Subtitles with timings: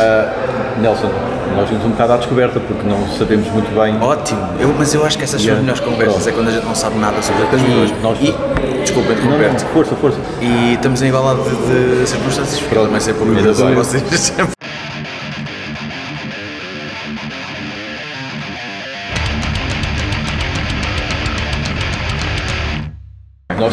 [0.00, 1.10] Uh, Nelson,
[1.56, 4.00] nós vimos um bocado à descoberta porque não sabemos muito bem.
[4.00, 6.64] Ótimo, eu, mas eu acho que essas são as melhores conversas, é quando a gente
[6.64, 7.92] não sabe nada sobre as pessoas.
[8.02, 8.34] Nós- E,
[8.80, 9.64] desculpa interromper-te.
[9.66, 10.18] força, força.
[10.40, 13.42] E estamos em igualdade de, de circunstâncias, ele vai ser por mim
[13.74, 14.32] vocês.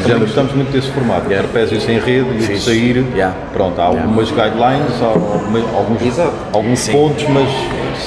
[0.08, 1.48] também gostamos muito desse formato, yeah.
[1.48, 3.06] trapézio sem rede e o de sair.
[3.14, 3.36] Yeah.
[3.54, 6.34] Pronto, há algumas guidelines, há alguns, Exato.
[6.54, 6.92] alguns Sim.
[6.92, 7.48] pontos, mas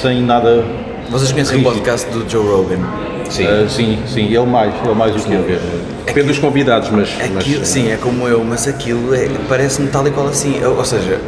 [0.01, 0.63] sem nada.
[1.09, 1.73] Vocês conhecem o Rígido.
[1.73, 2.79] podcast do Joe Rogan?
[3.29, 3.47] Sim.
[3.47, 5.59] Ah, sim, sim, ele mais, ele mais do que eu.
[6.05, 7.09] Depende dos convidados, mas.
[7.17, 10.61] mas Aquilo, sim, é como eu, mas aquilo é- parece-me tal e qual assim.
[10.63, 11.19] Ou, ou seja,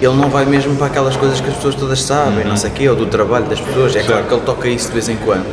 [0.00, 2.72] ele não vai mesmo para aquelas coisas que as pessoas todas sabem, não sei o
[2.74, 3.96] quê, ou do trabalho das pessoas.
[3.96, 5.46] É claro que ele toca isso de vez em quando.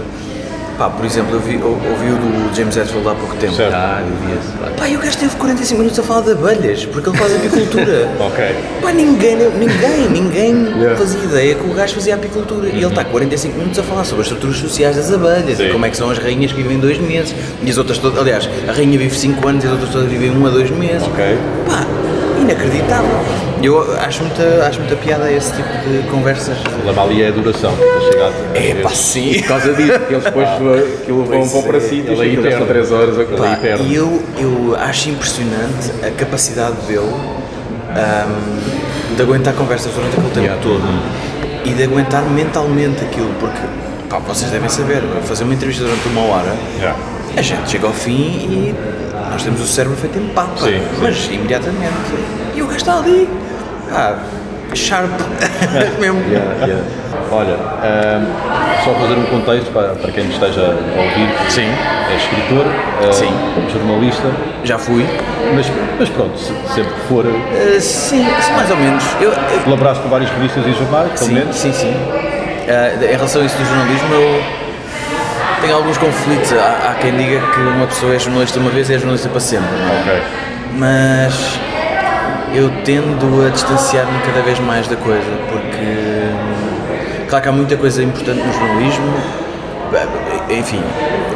[0.77, 3.53] Pá, por exemplo, eu vi, eu, ouvi o do James Hetfield há pouco tempo.
[3.53, 3.73] Certo.
[3.73, 4.73] Ah, eu vi esse.
[4.77, 8.09] Pá, e o gajo teve 45 minutos a falar de abelhas, porque ele faz apicultura.
[8.19, 8.55] Ok.
[8.81, 10.97] Pá, ninguém, ninguém, ninguém Yeah.
[10.97, 12.67] fazia ideia que o gajo fazia apicultura.
[12.69, 15.67] E ele está 45 minutos a falar sobre as estruturas sociais das abelhas Sim.
[15.67, 17.35] e como é que são as rainhas que vivem dois meses.
[17.61, 20.31] E as outras todas, aliás, a rainha vive 5 anos e as outras todas vivem
[20.31, 21.03] 1 um a 2 meses.
[21.07, 21.37] Ok.
[21.67, 21.85] Pá,
[22.43, 23.09] inacreditável.
[23.61, 26.57] Eu acho muita, acho muita piada esse tipo de conversas.
[26.83, 27.71] O lema ali é a duração.
[27.73, 29.39] a- É pá, sim.
[29.41, 32.57] Por causa disso, que eles depois aquilo vão, vão para sítios Ele é e eterno.
[32.59, 33.15] são 3 horas.
[33.37, 37.13] Pá, e eu, eu acho impressionante a capacidade dele
[37.95, 40.61] ahm, de aguentar conversas durante aquele tempo Yeah.
[40.61, 40.83] todo
[41.65, 43.59] e de aguentar mentalmente aquilo, porque
[44.09, 46.97] pá, vocês devem saber, fazer uma entrevista durante uma hora, Yeah.
[47.37, 48.75] a gente chega ao fim e
[49.33, 50.81] nós temos o cérebro feito em papa, Sim, sim.
[51.01, 51.93] mas imediatamente.
[52.55, 53.27] E o gajo está ali,
[53.91, 54.15] ah,
[54.73, 55.09] sharp,
[55.99, 56.19] mesmo.
[56.29, 56.83] Yeah, yeah.
[57.31, 61.29] Olha, ahm, só fazer um contexto para, para quem esteja a ouvir.
[61.49, 61.65] Sim.
[62.11, 63.31] É escritor, ah, Sim.
[63.71, 64.27] jornalista,
[64.63, 65.03] Já fui.
[65.55, 65.65] mas,
[65.99, 68.23] mas pronto, se- sempre que for, Ah, sim,
[68.55, 69.03] mais ou menos.
[69.19, 71.55] Eu, eu- colaboraste com várias revistas e jornais, pelo Sim, menos.
[71.55, 71.93] sim, sim.
[72.69, 74.43] Ah, em relação a isso do jornalismo, eu
[75.63, 76.51] tenho alguns conflitos.
[76.53, 79.39] Há, há quem diga que uma pessoa é jornalista uma vez e é jornalista para
[79.39, 80.01] sempre, não é?
[80.01, 80.23] Ok.
[80.77, 81.59] Mas
[82.53, 87.77] eu tendo a distanciar-me cada vez mais da coisa, porque hum, claro que há muita
[87.77, 89.13] coisa importante no jornalismo,
[89.93, 90.81] eh, enfim,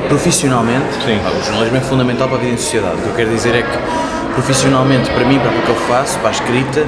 [0.10, 1.20] profissionalmente, Sim.
[1.20, 2.98] o jornalismo é fundamental para a vida em sociedade.
[2.98, 3.78] O que eu quero dizer é que
[4.34, 6.86] profissionalmente, para mim, para o que eu faço, para a escrita,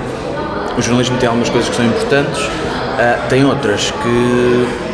[0.77, 2.41] o jornalismo tem algumas coisas que são importantes,
[2.99, 4.88] ah, tem outras que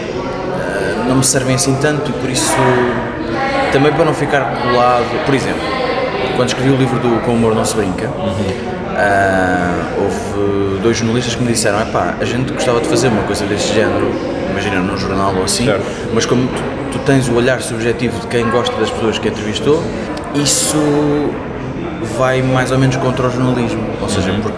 [1.15, 2.51] não me servem assim tanto e por isso
[3.71, 5.61] também para não ficar colado, por exemplo,
[6.35, 8.09] quando escrevi o livro do Com o Humor Não Se Brinca,
[8.97, 13.45] ah, houve dois jornalistas que me disseram, epá, a gente gostava de fazer uma coisa
[13.45, 14.11] desse género,
[14.51, 15.83] imagina num jornal ou assim, Certo.
[16.13, 16.61] mas como tu,
[16.91, 19.81] tu tens o olhar subjetivo de quem gosta das pessoas que entrevistou,
[20.35, 20.77] isso
[22.17, 24.57] vai mais ou menos contra o jornalismo, ou seja, porque,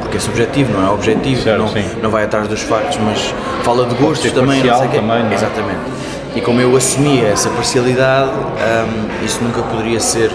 [0.00, 1.44] porque é subjetivo, não é objetivo, Uhum.
[1.44, 1.84] Certo, não, sim.
[2.02, 4.96] não vai atrás dos factos, mas fala de gostos também, não sei quê.
[4.96, 5.34] também, não é?
[5.34, 5.97] Exatamente.
[6.38, 10.30] E como eu assumia essa parcialidade, hum, isso nunca poderia ser.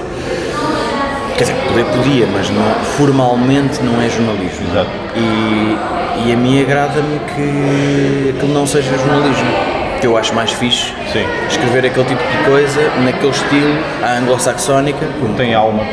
[1.37, 4.67] Quer dizer, poder podia, mas não, formalmente não é jornalismo.
[4.69, 4.89] Exato.
[5.15, 5.77] E,
[6.27, 9.47] e a mim agrada-me que aquilo não seja jornalismo.
[10.01, 11.25] Que eu acho mais fixe Sim.
[11.47, 15.05] escrever aquele tipo de coisa, naquele estilo, à anglo-saxónica.
[15.21, 15.85] Porque tem alma.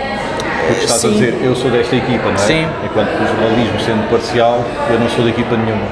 [0.66, 1.12] Porque estás a Sim.
[1.12, 2.38] dizer, eu sou desta equipa, não é?
[2.38, 2.66] Sim.
[2.84, 5.84] Enquanto que o jornalismo, sendo parcial, eu não sou de equipa nenhuma.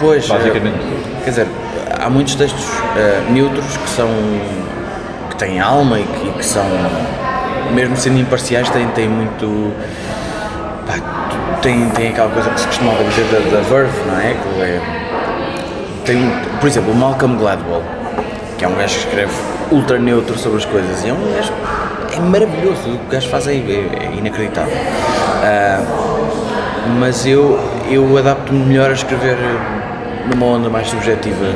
[0.00, 0.76] Pois, Basicamente.
[0.78, 1.46] eh, quer dizer,
[2.00, 2.64] há muitos textos
[2.96, 4.08] eh, neutros que são.
[5.30, 6.64] que têm alma e que, que são.
[7.72, 9.72] mesmo sendo imparciais, têm, têm muito.
[10.86, 10.94] pá,
[11.62, 14.34] tem, tem aquela coisa que se costumava dizer da, da verve, não é?
[14.34, 14.80] Que é
[16.04, 16.30] tem,
[16.60, 17.82] por exemplo, o Malcolm Gladwell,
[18.56, 19.32] que é um gajo que escreve
[19.72, 21.52] ultra neutro sobre as coisas, e é um gajo.
[22.16, 24.72] é maravilhoso, o que o gajo faz é, é- é inacreditável.
[25.42, 25.82] Ah,
[27.00, 27.58] mas eu,
[27.90, 29.36] eu adapto-me melhor a escrever
[30.30, 31.46] numa onda mais subjetiva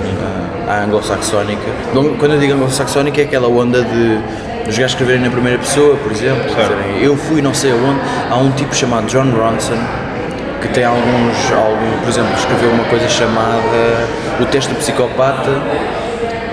[0.68, 1.62] à, à anglo-saxónica.
[1.94, 4.18] Não- Quando eu digo anglo-saxónica é aquela onda de
[4.68, 7.98] os gajos escreverem na primeira pessoa, por exemplo, dizerem, eu fui não sei aonde.
[8.30, 9.78] Há um tipo chamado John Ronson
[10.60, 14.06] que tem alguns, algum, por exemplo, escreveu uma coisa chamada
[14.38, 15.50] O Teste do Psicopata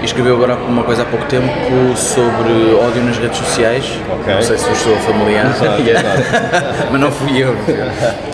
[0.02, 1.52] e escreveu agora uma coisa há pouco tempo
[1.98, 3.84] sobre ódio nas redes sociais.
[4.10, 4.34] Ok.
[4.34, 7.54] Não sei se vos sou familiar, Exato, mas não fui eu.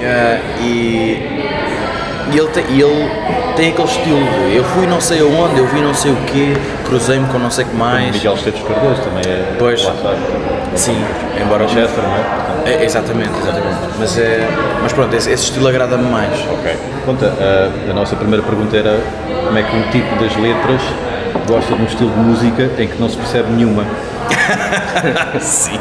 [0.06, 1.53] Ah, e
[2.34, 3.12] e ele, tem, ele
[3.56, 6.54] tem aquele estilo de eu fui não sei aonde, eu vi não sei o quê,
[6.86, 8.12] cruzei-me com não sei o que mais.
[8.16, 9.56] Miguel Esteves Cardoso também é.
[9.60, 9.82] Pois.
[10.76, 10.98] Sim,
[11.40, 12.74] embora Manchester, não é?
[12.74, 13.78] É, exatamente, exatamente.
[14.00, 14.48] Mas, é,
[14.82, 16.34] mas pronto, esse, esse estilo agrada-me mais.
[16.50, 16.76] Ok.
[17.06, 19.00] Conta, a, a nossa primeira pergunta era
[19.46, 20.82] como é que um tipo das letras
[21.48, 23.86] gosta de um estilo de música em que não se percebe nenhuma.
[25.40, 25.80] Sim.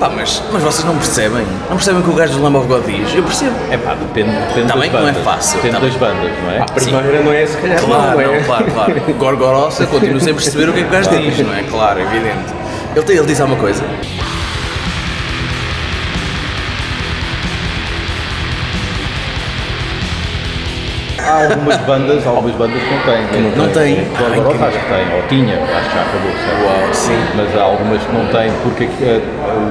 [0.00, 1.46] Pá, mas, mas vocês não percebem?
[1.68, 3.14] Não percebem o que o gajo do Lamb of God diz?
[3.14, 3.54] Eu percebo.
[3.70, 5.22] É pá, depende, depende Tá das que não é bandas.
[5.24, 6.58] fácil, Depende tá das bandas, não é?
[6.58, 8.38] A primeira não é se calhar, Claro, não, é?
[8.38, 8.94] não, claro, claro.
[9.18, 11.62] Gorgorossa, continuo sem perceber o que é que o gajo diz, não é?
[11.64, 12.54] Claro, evidente.
[12.96, 13.84] Ele, tem- ele diz alguma coisa?
[21.30, 23.22] Há algumas bandas, algumas bandas que não têm.
[23.42, 23.52] né?
[23.56, 23.98] não têm?
[24.16, 26.66] Ai, Gorgoroth que acho que tem, ou tinha, acho que já acabou.
[26.66, 27.18] Uau, sim.
[27.36, 29.20] Mas há algumas que não têm, porque eh,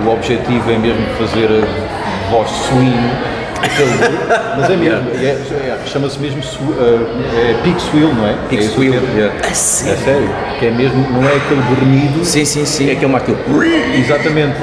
[0.06, 3.10] o objetivo é mesmo fazer a voz swing.
[4.58, 6.40] Mas é mesmo, é- é- chama-se mesmo
[6.80, 8.36] eh, é Pig Swill, não é?
[8.48, 9.18] Pig É esse o Swill, termo.
[9.18, 9.36] yeah.
[9.44, 9.98] A É sério?
[10.06, 10.30] sério,
[10.60, 12.24] que é mesmo, não é aquele grunhido.
[12.24, 12.90] Sim, sim, sim.
[12.90, 13.36] É aquele marco.
[13.98, 14.56] Exatamente.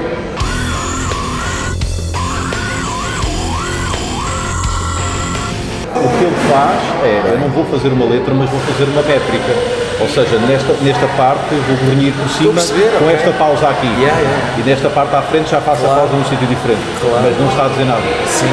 [7.56, 9.52] Vou fazer uma letra, mas vou fazer uma métrica.
[9.98, 13.16] Ou seja, nesta, nesta parte vou grunhir por cima perceber, com ok.
[13.16, 13.86] esta pausa aqui.
[13.98, 14.58] Yeah, yeah.
[14.58, 15.94] E nesta parte à frente já faço Claro.
[15.94, 16.82] a pausa num sítio diferente.
[17.00, 17.24] Claro.
[17.24, 18.02] Mas não está a dizer nada.
[18.28, 18.52] Sim.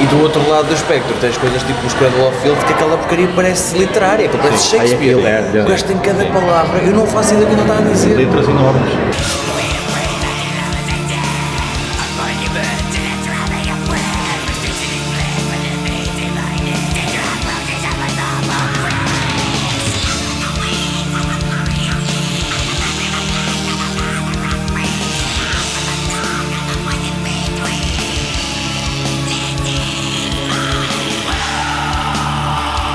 [0.00, 2.98] E do outro lado do espectro tens coisas tipo os Cradle of Filth que aquela
[2.98, 4.76] porcaria parece literária, que parece Sim.
[4.76, 5.14] Shakespeare.
[5.16, 5.62] Aquilo é, é.
[5.62, 8.14] O gajo tem cada palavra, eu não faço ideia do que ele está a dizer.
[8.16, 9.51] Letras enormes.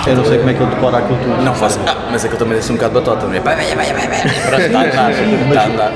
[0.07, 1.43] Eu não sei como é que ele decora aquilo tudo.
[1.43, 1.79] Não faço.
[1.85, 3.39] Ah, mas aquilo também deve ser um bocado batota, não é?
[3.39, 4.25] Vai, vai, vai, vai, vai.
[5.47, 5.91] Está a andar.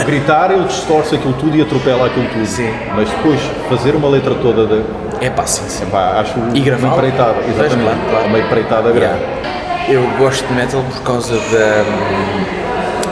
[0.00, 2.46] O gritar, ele distorce aquilo tudo e atropela aquilo tudo.
[2.46, 2.72] Sim.
[2.94, 4.82] Mas depois, fazer uma letra toda de.
[5.20, 5.84] É pá, sim, sim.
[5.84, 6.94] Epá, acho E gravá-la?
[6.94, 7.34] uma empreitada.
[7.48, 7.82] Exatamente.
[7.82, 8.26] claro, claro.
[8.26, 9.14] Uma empreitada grande.
[9.14, 9.44] Yeah.
[9.88, 11.84] Eu gosto de metal por causa da,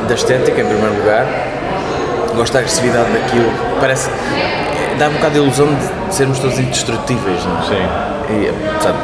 [0.08, 1.26] da estética, em primeiro lugar.
[2.34, 3.50] Gosto da agressividade daquilo.
[3.78, 4.08] Parece.
[4.98, 5.68] dá um bocado a ilusão
[6.08, 7.62] de sermos todos indestrutíveis, não é?
[7.64, 7.88] Sim.
[8.30, 8.98] E, portanto,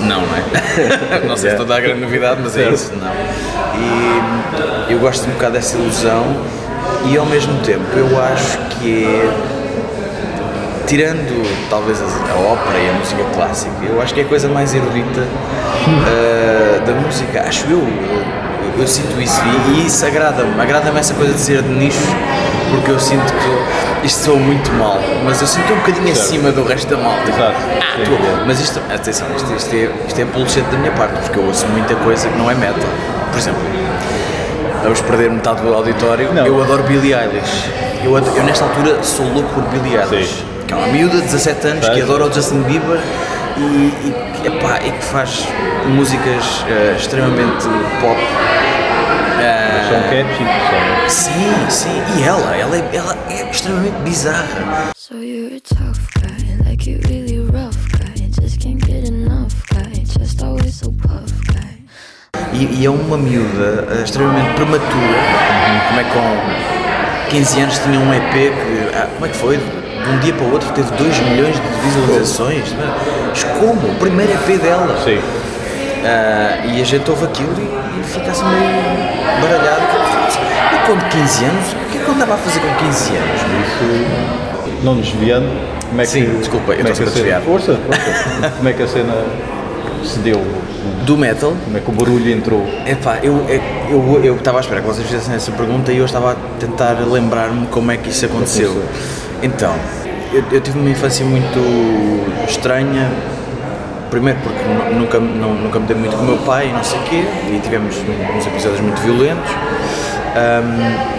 [0.00, 1.20] não, não é?
[1.26, 3.12] não sei se estou a dar grande novidade, mas é isso, não.
[3.78, 6.24] E eu gosto um bocado dessa ilusão
[7.06, 13.22] e ao mesmo tempo eu acho que é, tirando talvez a, ópera e a música
[13.34, 15.26] clássica, eu acho que é a coisa mais erudita
[15.86, 17.82] ah, da música, acho eu.
[18.78, 21.98] Eu sinto isso e, e isso agrada-me, agrada-me essa coisa de ser de nicho,
[22.70, 26.62] porque eu sinto que isto soa muito mal, mas eu sinto um bocadinho acima do
[26.64, 27.28] resto da malta.
[27.28, 27.56] Exato.
[27.80, 28.44] Ah, Sim.
[28.46, 31.66] mas isto, atenção, isto, isto, é, isto é bullshit da minha parte, porque eu ouço
[31.68, 32.76] muita coisa que não é metal.
[33.32, 33.60] Por exemplo,
[34.84, 36.46] vamos perder metade do auditório, Não.
[36.46, 37.68] eu adoro Billie Eilish.
[38.04, 40.28] Eu, ado- eu nesta altura sou louco por Billie Eilish.
[40.36, 40.44] Sim.
[40.68, 43.00] Que é uma miúda de 17 anos que adora o Justin Bieber
[43.56, 44.14] e, e,
[44.46, 45.48] epá, e que faz
[45.86, 47.64] músicas eh, extremamente
[48.00, 48.16] pop.
[49.88, 50.44] São catchy.
[51.08, 51.08] São...
[51.08, 52.02] sim, sim.
[52.18, 54.92] E ela, ela é, ela é extremamente bizarra.
[54.94, 58.28] So you're a tough guy, like you really rough guy.
[58.38, 61.78] Just can't get enough guy, just always so puff guy.
[62.52, 65.18] E, e é uma miúda eh, extremamente prematura,
[65.88, 69.56] como é que com 15 anos tinha um EP que, ah, como é que foi?
[69.56, 72.74] De um dia para o outro teve 2 milhões de visualizações.
[73.30, 73.90] Mas como?
[73.90, 75.02] O primeiro EP dela.
[75.02, 75.18] Sim.
[76.04, 79.82] Ah, e a gente ouve aquilo e, e fica assim meio baralhado.
[80.74, 83.40] E com 15 anos, o que é que eu andava a fazer com 15 anos?
[83.66, 85.48] Isso, não desviando,
[85.88, 88.50] como é que, Sim, desculpa, eu é estou a cena, força, força.
[88.56, 89.14] como é que a cena
[90.04, 90.40] se deu?
[91.04, 92.64] Do metal, Como é que o barulho entrou?
[92.86, 96.04] Epá, eu é- eu eu estava à espera que vocês fizessem essa pergunta e eu
[96.04, 98.70] estava a tentar lembrar-me como é que isso aconteceu.
[98.70, 98.88] Aconteceu.
[99.42, 99.74] Então,
[100.32, 101.58] eu, eu tive uma infância muito
[102.48, 103.10] estranha.
[104.10, 106.82] Primeiro porque nu- nunca, não, nunca me dei muito com o meu pai e não
[106.82, 107.94] sei o quê, e tivemos
[108.36, 109.50] uns episódios muito violentos.
[110.34, 111.18] Ahm,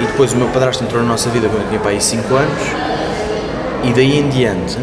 [0.00, 2.62] e depois o meu padrasto entrou na nossa vida quando eu tinha pai 5 anos,
[3.82, 4.78] e daí em diante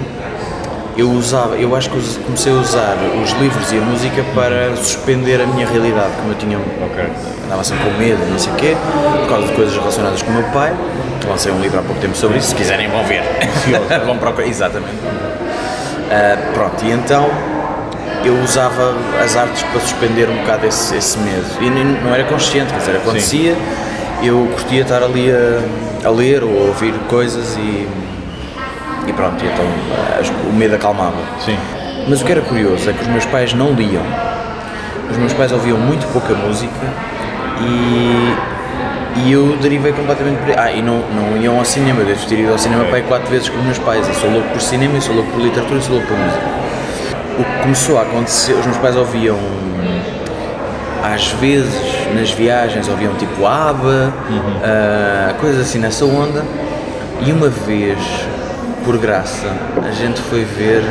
[0.98, 5.42] eu usava, eu acho que comecei a usar os livros e a música para suspender
[5.42, 6.60] a minha realidade, como eu tinha,
[7.46, 8.76] andava sempre com medo, não sei o quê,
[9.22, 10.74] por causa de coisas relacionadas com o meu pai.
[11.30, 13.24] Lancei um livro há pouco tempo sobre isso, se quiserem vão ver.
[14.06, 14.92] vão procurar, exatamente.
[16.12, 17.30] Ah, pronto, e então
[18.26, 21.46] eu usava as artes para suspender um bocado esse, esse medo.
[21.62, 21.70] E
[22.04, 23.56] não era consciente, quer dizer, acontecia,
[24.22, 27.88] eu curtia estar ali a, a ler ou a ouvir coisas e,
[29.08, 29.66] e pronto, e então
[29.96, 31.16] ah, o medo acalmava.
[31.46, 31.58] Sim.
[32.10, 34.04] Mas o que era curioso é que os meus pais não liam.
[35.10, 36.74] Os meus pais ouviam muito pouca música
[37.62, 38.36] e,
[39.18, 40.58] e eu derivei completamente por.
[40.58, 42.02] Ah, e não, não iam ao cinema.
[42.02, 44.08] Eu devo ter ido ao cinema pai quatro vezes com os meus pais.
[44.08, 46.44] Eu sou louco por cinema, eu sou louco por literatura, eu sou louco por música.
[47.40, 49.38] O que começou a acontecer, os meus pais ouviam
[51.04, 51.74] às vezes
[52.16, 54.14] nas viagens ouviam tipo ABBA,
[54.64, 56.44] ah, coisas assim nessa onda.
[57.26, 58.00] E uma vez,
[58.84, 59.48] por graça,
[59.84, 60.84] a gente foi ver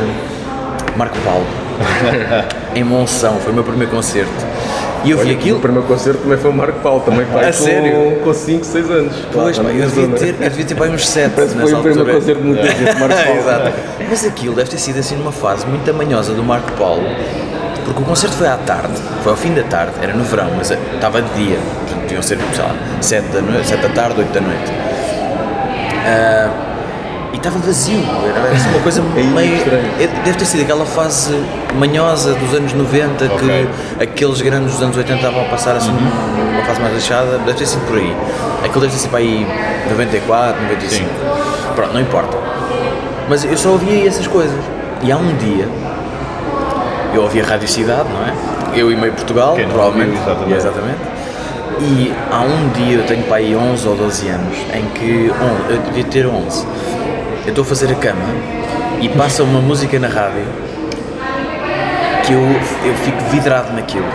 [0.96, 1.46] Marco Paulo
[2.74, 4.30] em Monção, foi o meu primeiro concerto.
[5.02, 5.56] E eu vi Olha, aquilo.
[5.58, 8.16] O primeiro concerto também foi o Marco Paulo, também pai, A com, sério?
[8.22, 9.14] com 5, 6 anos.
[9.32, 11.70] Pois, Lá pá, eu devia ter, eu devia ter para uns 7 Parece que nessa
[11.70, 12.20] foi o primeiro altura.
[12.20, 13.38] concerto de muita gente, Marco Paulo.
[13.40, 13.72] Exato.
[14.10, 17.02] Mas aquilo deve ter sido assim numa fase muito manhosa do Marco Paulo,
[17.86, 20.70] porque o concerto foi à tarde, foi ao fim da tarde, era no verão, mas
[20.70, 21.58] estava de dia,
[22.02, 24.72] deviam ser, sei lá, 7 da, noite, 7 da tarde, 8 da noite.
[26.06, 26.50] Ah,
[27.32, 29.02] e estava vazio, era uma coisa
[29.34, 29.56] meio.
[29.56, 29.84] estranho.
[30.00, 31.34] é- Deve ter sido aquela fase
[31.78, 33.38] manhosa dos anos 90 Ok.
[33.98, 37.58] que aqueles grandes dos anos 80 estavam a passar assim numa fase mais lixada, deve
[37.58, 38.14] ter sido por aí.
[38.64, 39.46] Aquilo deve ter sido para aí
[39.90, 41.08] 94, 95.
[41.74, 42.36] Pronto, não importa.
[43.28, 44.58] Mas eu só ouvia essas coisas.
[45.02, 45.66] E há um dia,
[47.14, 48.78] eu ouvia a Rádio Cidade, não é?
[48.78, 50.16] Eu e meio Portugal, não provavelmente.
[50.20, 50.54] exatamente.
[50.54, 50.98] exatamente.
[51.80, 55.72] E há um dia, eu tenho para aí 11 ou 12 anos, em que, on-
[55.72, 56.66] eu devia ter 11,
[57.50, 58.22] eu estou a fazer a cama
[59.00, 60.44] e passa uma música na rádio
[62.24, 64.06] que eu, eu fico vidrado naquilo,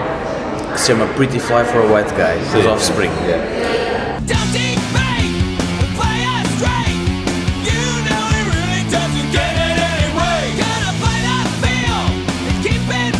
[0.73, 3.11] que se chama Pretty Fly for a White Guy, dos Offspring.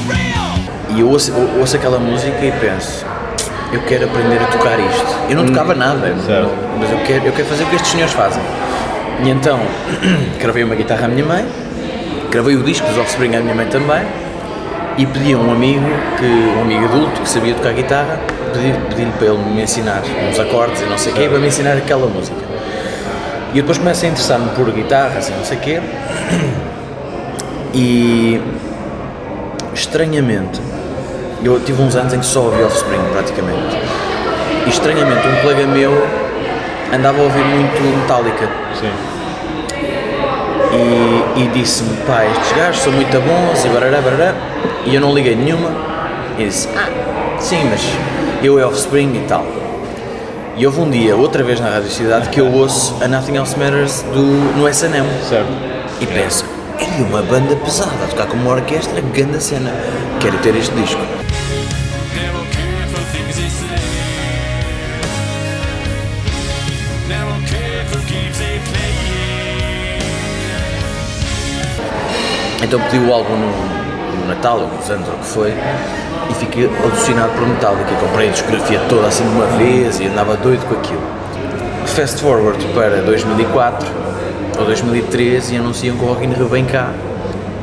[0.07, 0.55] Real.
[0.95, 3.05] E eu ouço, eu ouço aquela música e penso,
[3.73, 5.15] eu quero aprender a tocar isto.
[5.29, 6.15] Eu não tocava nada,
[6.79, 8.41] mas eu quero, eu quero fazer o que estes senhores fazem.
[9.23, 9.59] E então,
[10.39, 11.45] gravei uma guitarra à minha mãe,
[12.29, 14.03] gravei o disco dos Offspring à minha mãe também,
[14.97, 15.85] e pedi a um amigo,
[16.17, 16.25] que,
[16.57, 18.19] um amigo adulto que sabia tocar guitarra,
[18.53, 21.47] pedi- pedi-lhe para ele me ensinar uns acordes e não sei o quê, para me
[21.47, 22.37] ensinar aquela música.
[23.53, 25.81] E eu depois começo a interessar-me por guitarras e não sei o quê,
[27.73, 28.41] e
[29.73, 30.61] estranhamente,
[31.43, 33.77] eu tive uns anos em que só ouvi Offspring praticamente.
[34.65, 35.91] E estranhamente, um colega meu
[36.93, 38.91] andava a ouvir muito Metallica Sim.
[40.73, 44.33] e, e disse-me: pá, estes gajos são muito bons e barará, barará.
[44.85, 45.71] E eu não liguei nenhuma.
[46.37, 46.89] E disse: ah,
[47.39, 47.81] sim, mas
[48.43, 49.45] eu é Offspring e tal.
[50.57, 53.59] E houve um dia, outra vez na Rádio Cidade, que eu ouço a Nothing Else
[53.59, 54.21] Matters do,
[54.57, 55.05] no SNM.
[55.27, 55.51] Certo.
[55.99, 56.45] E penso,
[56.79, 59.71] é uma banda pesada, a tocar como uma orquestra, grande cena.
[60.21, 61.01] Quero ter este disco.
[72.65, 75.53] Então pedi o álbum no, no Natal, ou nos anos, ou o que foi,
[76.31, 77.91] e fiquei alucinado por Metallica.
[78.01, 81.03] Comprei a discografia toda assim de uma vez e andava doido com aquilo.
[81.85, 83.87] Fast forward para 2004
[84.57, 86.91] ou 2013 e anunciam que o Rock in Rio vem cá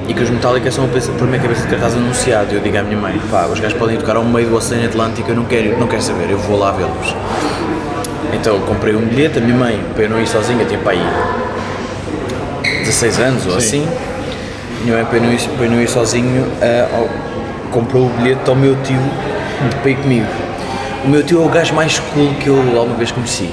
[0.07, 2.53] e que os Metallica são a primeira cabeça de cartaz anunciado.
[2.53, 4.85] E eu digo à minha mãe: pá, os gajos podem tocar ao meio do Oceano
[4.85, 7.17] Atlântico, eu não quero, não quero saber, eu vou lá vê-los.
[8.33, 11.03] Então comprei um bilhete, a minha mãe, para eu não ir sozinha, tinha aí
[12.85, 13.85] 16 anos ou assim.
[14.85, 16.47] Minha mãe, para não ir, para não ir sozinho,
[16.93, 17.09] ao-
[17.71, 19.01] comprou o bilhete ao meu tio
[19.81, 20.27] para ir comigo.
[21.05, 23.49] O meu tio é o gajo mais cool que eu alguma vez conheci.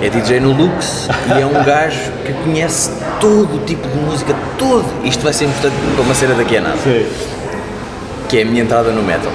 [0.00, 4.34] É DJ no Lux e é um gajo que conhece todo o tipo de música,
[4.56, 4.84] todo.
[5.04, 7.04] Isto vai ser importante para uma cena daqui a nada Sim.
[8.28, 9.32] que é a minha entrada no metal.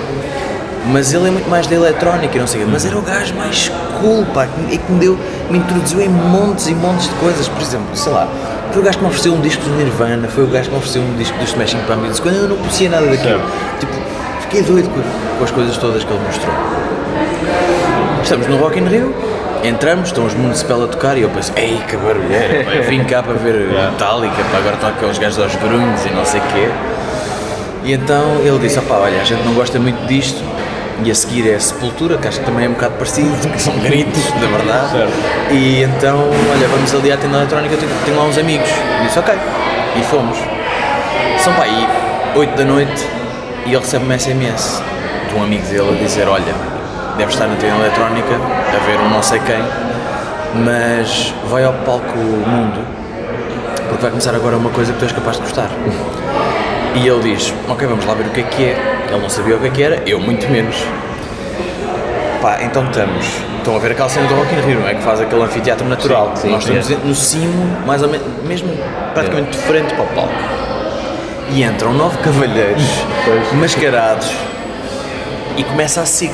[0.85, 2.69] Mas ele é muito mais da eletrónica e não sei o quê.
[2.71, 3.71] Mas era o gajo mais
[4.01, 5.17] cool, pá, e que me deu,
[5.49, 7.47] me introduziu em montes e montes de coisas.
[7.47, 8.27] Por exemplo, sei lá,
[8.71, 10.77] foi o gajo que me ofereceu um disco do Nirvana, foi o gajo que me
[10.77, 13.41] ofereceu um disco dos Smashing Pumpkins, quando eu não conhecia nada daquilo.
[13.79, 13.93] Tipo,
[14.41, 15.01] fiquei doido com,
[15.37, 16.53] com as coisas todas que ele mostrou.
[18.21, 19.13] Estamos no Rock in Rio,
[19.63, 23.03] entramos, estão os Municipal a tocar e eu penso, ei, que barulheira, pá, eu vim
[23.03, 26.43] cá para ver Metallica, pá, agora aqui os gajos aos grunhos e não sei o
[26.43, 26.69] quê.
[27.83, 30.41] E então ele disse, opá, olha, a gente não gosta muito disto,
[31.03, 33.77] e a seguir é Sepultura, que acho que também é um bocado parecido, que são
[33.79, 34.91] gritos, na verdade.
[34.91, 35.13] Certo.
[35.51, 38.69] E então, olha, vamos ali à tenda eletrónica, tenho, tenho lá uns amigos.
[38.69, 39.33] E disse, ok.
[39.95, 40.37] E fomos.
[41.39, 41.87] São pá, aí
[42.35, 43.07] 8 da noite
[43.65, 44.81] e ele recebe uma SMS
[45.29, 46.53] de um amigo dele a dizer, olha,
[47.17, 49.63] deve estar na tenda eletrónica, a ver um não sei quem,
[50.63, 52.85] mas vai ao palco Mundo,
[53.89, 55.69] porque vai começar agora uma coisa que tu és capaz de gostar.
[56.95, 58.92] E ele diz, ok, vamos lá ver o que é que é.
[59.13, 60.75] Ele não sabia o que é que era, eu muito menos.
[62.41, 63.25] Pá, então estamos.
[63.57, 64.95] Estão a ver aquela cena do Rock in Rio, não é?
[64.95, 66.33] Que faz aquele anfiteatro natural.
[66.35, 66.77] Sim, Nós sim.
[66.77, 68.69] estamos no cimo, mais ou menos, mesmo
[69.13, 70.33] praticamente de frente para o palco.
[71.51, 72.83] E entram nove cavalheiros
[73.53, 74.31] mascarados
[75.55, 76.33] e começa a SIC.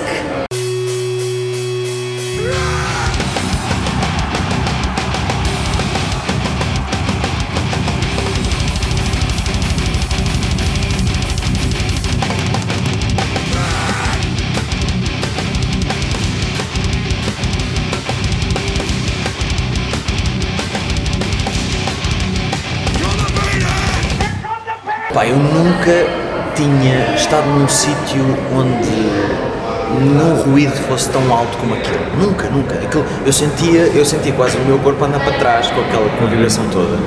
[25.25, 26.07] Eu nunca
[26.55, 28.23] tinha estado num sítio
[28.55, 28.89] onde
[29.99, 31.99] nenhum ruído fosse tão alto como aquilo.
[32.17, 32.75] Nunca, nunca.
[32.75, 36.25] Aquilo, eu, sentia, eu sentia quase o meu corpo andar para trás com aquela com
[36.25, 36.97] a vibração toda.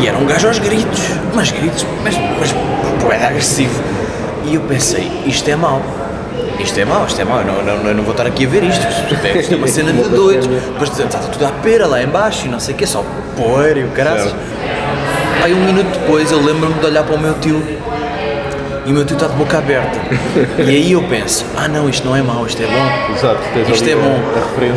[0.00, 1.00] E era um gajo aos gritos,
[1.34, 2.52] mas gritos, mas, mas
[3.02, 3.82] pô, era agressivo.
[4.44, 5.82] E eu pensei, isto é mau.
[6.60, 8.48] Isto é mau, isto é mau, eu não, não, eu não vou estar aqui a
[8.48, 8.86] ver isto.
[8.86, 10.46] Isto é, é uma cena de doidos.
[10.46, 13.04] Depois está tudo à pera lá em baixo e não sei o que, só
[13.36, 14.32] poeira e o caralho.
[15.42, 17.62] Aí um minuto depois eu lembro-me de olhar para o meu tio
[18.86, 19.98] e o meu tio está de boca aberta.
[20.58, 23.14] e aí eu penso, ah não, isto não é mau, isto é bom.
[23.14, 24.20] Exato, Isto é bom.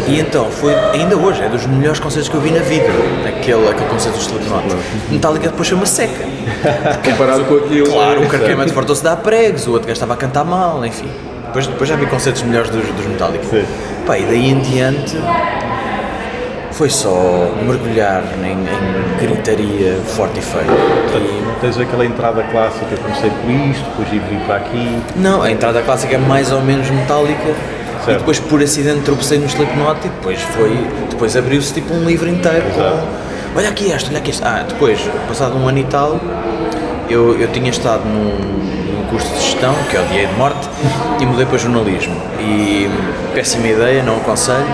[0.08, 2.88] E então, foi, ainda hoje, é dos melhores concertos que eu vi na vida.
[3.28, 4.76] Aquele, aquele concerto do Slipknot.
[5.12, 6.26] Metallica depois foi uma seca.
[7.06, 7.92] Comparado com aquilo.
[7.92, 8.30] Claro, o Exato.
[8.30, 11.08] carquemente fartou-se de dar pregos, o outro gajo estava a cantar mal, enfim.
[11.46, 13.46] Depois, depois já vi concertos melhores dos, dos Metallica.
[13.46, 13.66] Sim.
[14.08, 15.18] Pá, e daí em diante
[16.72, 20.64] foi só mergulhar em, em gritaria forte e feia.
[21.18, 24.98] E- Tens aquela entrada clássica, comecei por isto, depois vim para aqui.
[25.18, 28.20] Não, a entrada clássica é mais ou menos metálica e Certo.
[28.20, 30.72] depois por acidente tropecei no Slipknot e depois foi,
[31.10, 34.42] depois abriu-se tipo um livro inteiro com, olha aqui este, olha aqui este.
[34.46, 36.18] Ah, depois, passado um ano e tal,
[37.10, 38.38] eu, eu tinha estado num,
[38.96, 40.70] num curso de gestão, que é o dia de morte,
[41.20, 42.16] e mudei para jornalismo.
[42.40, 42.90] E
[43.34, 44.66] péssima ideia, não aconselho,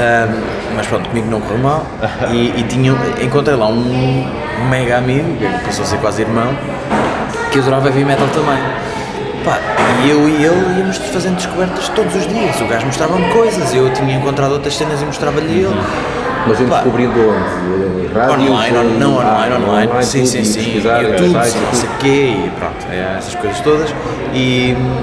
[0.00, 0.40] ahm,
[0.76, 1.86] mas pronto, comigo não correu mal.
[2.32, 4.26] E, e tinha, encontrei lá um
[4.70, 6.48] mega amigo, que passou a ser quase irmão,
[7.50, 8.58] que adorava heavy metal também.
[9.44, 9.58] Pá,
[10.04, 12.58] e eu e ele íamos fazendo descobertas todos os dias.
[12.60, 15.76] O gajo mostrava-me coisas, eu tinha encontrado outras cenas e mostrava-lhe ele.
[16.46, 18.14] Mas eu descobri de onde?
[18.14, 21.92] Rádios, Online, on- não online, ah, online, sim, sim, sim, YouTube, sim, não sei o
[21.98, 23.94] quê, e pronto, é, essas coisas todas.
[24.32, 24.96] E hum,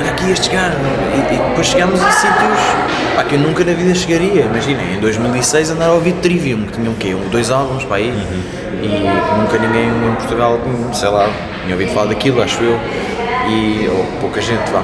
[0.00, 2.58] olha aqui estes gajos, e, e depois chegámos a sítios
[3.14, 4.42] pá, que eu nunca na vida chegaria.
[4.42, 7.14] Imaginem, em 2006 andar a ouvir Trivium, que tinham o quê?
[7.14, 8.42] Um, dois álbuns para aí, Uhum.
[8.82, 10.58] e nunca ninguém em Portugal,
[10.92, 11.28] sei lá,
[11.62, 12.78] tinha ouvido falar daquilo, acho eu,
[13.48, 14.82] e, ou pouca gente, vá.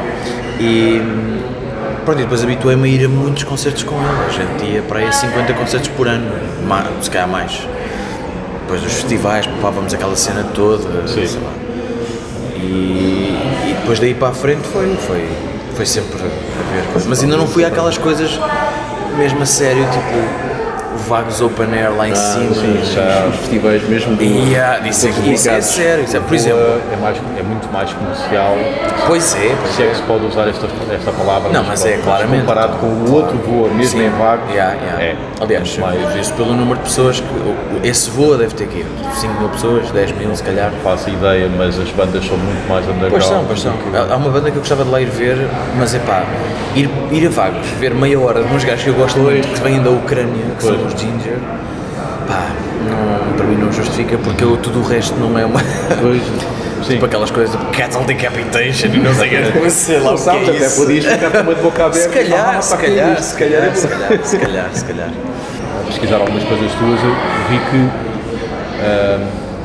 [0.61, 1.00] E
[2.04, 4.06] Pronto, e depois habituei-me a ir a muitos concertos com ele.
[4.28, 6.30] A gente ia para aí a 50 concertos por ano,
[6.65, 7.67] ma- se calhar mais.
[8.62, 11.50] Depois dos festivais, papávamos aquela cena toda, sei lá.
[12.54, 15.28] E, e depois daí para a frente foi, foi,
[15.76, 17.06] foi sempre a ver coisas.
[17.06, 18.41] Mas ainda não fui àquelas coisas
[19.17, 20.55] mesmo a sério, tipo
[20.97, 22.54] Vagos Open Air lá em cima.
[22.54, 24.17] Sim, já os festivais mesmo.
[24.17, 25.65] do- E ah, isso, é, isso é certificados.
[25.67, 26.61] sério, isso é, por exemplo.
[26.93, 28.56] É, mais, é muito mais comercial,
[29.06, 31.50] Pois é, pois se é que se pode usar esta, esta palavra.
[31.52, 32.41] Não, mas é pronto, claramente.
[32.41, 35.02] Comparado com o outro voa, mesmo em vago, Yeah, yeah.
[35.02, 35.17] é.
[35.41, 36.00] Aliás, mais.
[36.00, 37.87] eu vejo pelo número de pessoas que.
[37.87, 40.71] Esse voa deve ter aqui 5 mil pessoas, 10 mil se calhar.
[40.73, 43.11] Não faço ideia, mas as bandas são muito mais underground.
[43.11, 43.73] Pois são, pois são.
[43.73, 45.37] que- Há uma banda que eu gostava de lá ir ver,
[45.78, 46.25] mas é pá,
[46.75, 49.61] ir, ir a vagos, ver meia hora de uns gajos que eu gosto muito, que
[49.61, 50.95] vêm da Ucrânia, que são Pois.
[50.95, 51.39] os Ginger,
[52.26, 52.47] pá,
[52.89, 55.61] não, para mim não justifica porque eu, tudo o resto não é uma.
[56.00, 56.23] Pois,
[56.87, 56.95] sim.
[56.95, 60.52] tipo aquelas coisas de Cattle Decapitation e não sei o que, sei lá Sabes, é
[60.56, 62.09] até podias ficar também de boca aberta.
[62.09, 64.85] Se calhar, Ah, se pá, que é calhar, se calhar, se calhar, se calhar, se
[64.85, 65.11] calhar.
[65.87, 67.17] pesquisar algumas coisas tuas, eu
[67.49, 67.91] vi que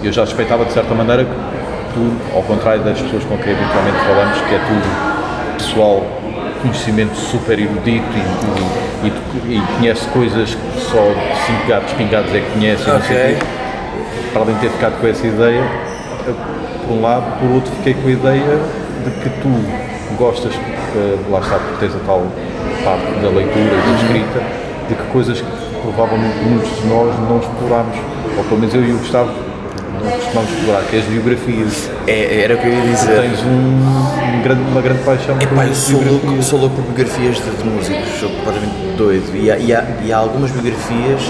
[0.08, 1.32] eu já suspeitava de certa maneira que
[1.94, 6.04] tu, ao contrário das pessoas com quem habitualmente falamos, que é tudo pessoal,
[6.62, 8.06] conhecimento super erudito
[9.04, 11.04] e, e, e, conhece coisas que só
[11.46, 13.36] cinco gatos pingados é que conhece, não sei o Ok.
[13.36, 13.46] quê.
[14.34, 15.64] para além de ter ficado com essa ideia,
[16.88, 18.60] por um lado, por outro fiquei com a ideia
[19.04, 19.50] de que tu
[20.18, 20.54] gostas,
[20.96, 22.28] eh, lá está, por teres a tal
[22.84, 24.44] parte da leitura e da escrita,
[24.90, 25.48] de que coisas que
[25.82, 27.98] provavelmente muitos de nós não explorámos,
[28.38, 29.32] ou pelo menos eu e o Gustavo
[30.04, 31.90] não costumamos explorar, que é as biografias.
[32.08, 33.22] É, era o que eu ia dizer.
[33.22, 36.46] Tens um, um grande, uma grande paixão por Epá, eu sou louco, biografias.
[36.46, 39.36] sou louco por biografias de, de músicos, sou completamente doido.
[39.36, 41.22] E há, e há, e há algumas biografias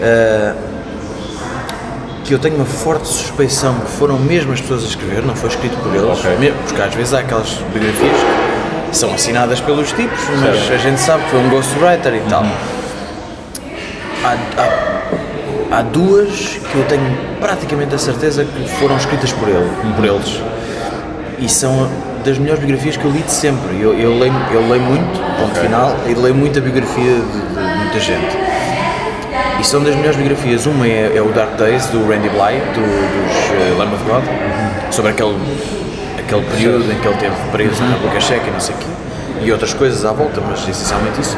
[0.00, 0.54] ah,
[2.24, 5.48] que eu tenho uma forte suspeição que foram mesmo as pessoas a escrever, não foi
[5.50, 6.36] escrito por eles, Ok.
[6.38, 8.16] mesmo- porque às vezes há aquelas biografias
[8.90, 12.44] que são assinadas pelos tipos, mas a gente sabe que foi um ghostwriter e tal.
[14.24, 14.81] Há, há,
[15.72, 20.40] há duas que eu tenho praticamente a certeza que foram escritas por ele, por eles
[21.42, 21.90] e são
[22.24, 23.80] das melhores biografias que eu li de sempre.
[23.80, 27.98] Eu, eu, leio, eu leio muito, ponto final, e leio muita biografia de, de muita
[27.98, 28.36] gente.
[29.60, 30.66] E são das melhores biografias.
[30.66, 34.22] Uma é, é o Dark Days, do Randy Bly, do, dos eh, Lamb of God,
[34.92, 35.36] sobre aquele,
[36.18, 38.86] aquele período em que ele esteve preso na República Checa e não sei o quê,
[39.42, 41.36] e outras coisas à volta, mas essencialmente isso.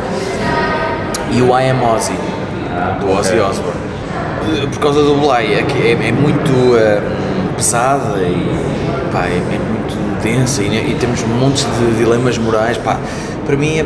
[1.31, 2.13] E o I Am Ozzy,
[3.01, 3.84] do Ozzy Osbourne.
[4.63, 7.01] Eh, Por causa do Bly, é, que é, é muito eh,
[7.57, 8.47] pesada e
[9.13, 12.77] pá, é, é muito densa e, e temos montes de dilemas morais.
[12.79, 12.99] Pá,
[13.47, 13.81] para mim é,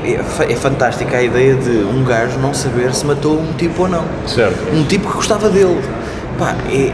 [0.48, 3.88] é, é fantástica a ideia de um gajo não saber se matou um tipo ou
[3.88, 4.04] não.
[4.26, 4.56] Certo.
[4.74, 5.80] Um tipo que gostava dele.
[6.38, 6.92] Pá, é,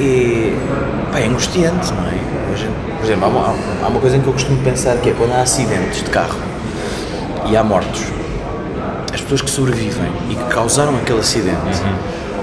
[0.00, 0.52] é,
[1.12, 2.56] pá, é angustiante, não é?
[2.56, 5.14] Gente- por exemplo, há uma, há uma coisa em que eu costumo pensar que é
[5.16, 6.36] quando há acidentes de carro
[7.46, 8.02] e há mortos,
[9.14, 11.56] as pessoas que sobrevivem e que causaram aquele acidente,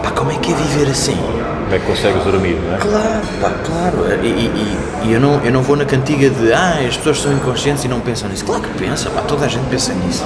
[0.07, 1.15] pá, como é que é viver assim?
[1.15, 2.77] Como é que consegues dormir, não é?
[2.77, 4.23] Claro, pá, claro.
[4.23, 7.33] E, e- e eu, não, eu não vou na cantiga de ah, as pessoas são
[7.33, 8.45] inconscientes e não pensam nisso.
[8.45, 10.23] Claro que pensam, pá, toda a gente pensa nisso.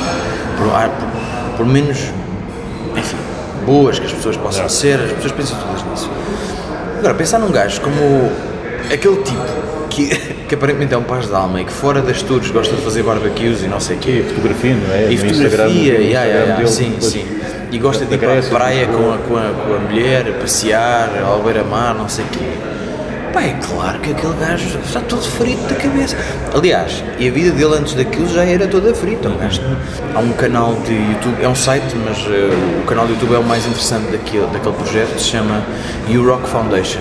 [0.58, 1.98] Por, ah, por, por menos,
[2.96, 3.18] enfim,
[3.66, 6.10] boas que as pessoas possam ser, as pessoas pensam todas nisso.
[7.00, 8.32] Agora, pensar num gajo como
[8.94, 9.42] aquele tipo
[9.90, 10.16] que,
[10.48, 13.02] que aparentemente é um paz de alma e que fora das tours gosta de fazer
[13.02, 14.24] barbecues e não sei o quê.
[14.24, 15.12] E fotografia, não é?
[15.12, 17.26] E No fotografia, Instagram- no yeah, yeah, sim, depois- sim.
[17.72, 21.10] E gosta de ir para a praia com a, com, a, com a mulher, passear,
[21.26, 22.40] ao beira-mar, não sei o quê.
[23.34, 26.18] Pá, é claro que aquele gajo está todo frito da cabeça.
[26.54, 29.30] Aliás, e a vida dele antes daquilo já era toda frita.
[29.30, 29.62] O gajo-
[30.14, 32.50] há um canal de YouTube, é um site, mas eh,
[32.84, 35.64] o canal de YouTube é o mais interessante daquele, daquele projeto, que se chama
[36.10, 37.00] You Rock Foundation,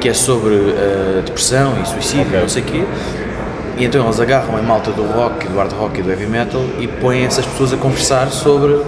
[0.00, 2.40] que é sobre eh, depressão e suicídio, Ok.
[2.40, 2.84] não sei o quê.
[3.78, 6.62] E então eles agarram a malta do rock, do hard rock e do heavy metal
[6.78, 8.80] e põem essas pessoas a conversar sobre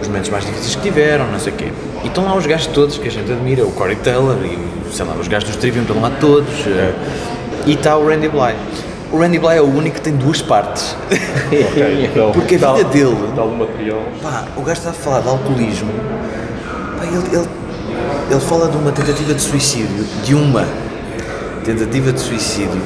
[0.00, 1.68] os momentos mais difíceis que tiveram, não sei o quê.
[2.04, 4.58] E estão lá os gajos todos que a gente admira, o Corey Taylor e,
[4.94, 6.48] sei lá, os gajos dos Trivium estão lá todos.
[6.66, 6.92] eh,
[7.66, 8.54] E está o Randy Bly.
[9.12, 10.96] O Randy Bly é o único que tem duas partes.
[11.46, 14.02] Ok, então, Porque a vida dele, Dá algum material.
[14.22, 15.90] pá, o gajo está a falar de alcoolismo,
[16.98, 17.48] pá, ele, ele,
[18.30, 20.64] ele fala de uma tentativa de suicídio, de uma
[21.64, 22.80] tentativa de suicídio,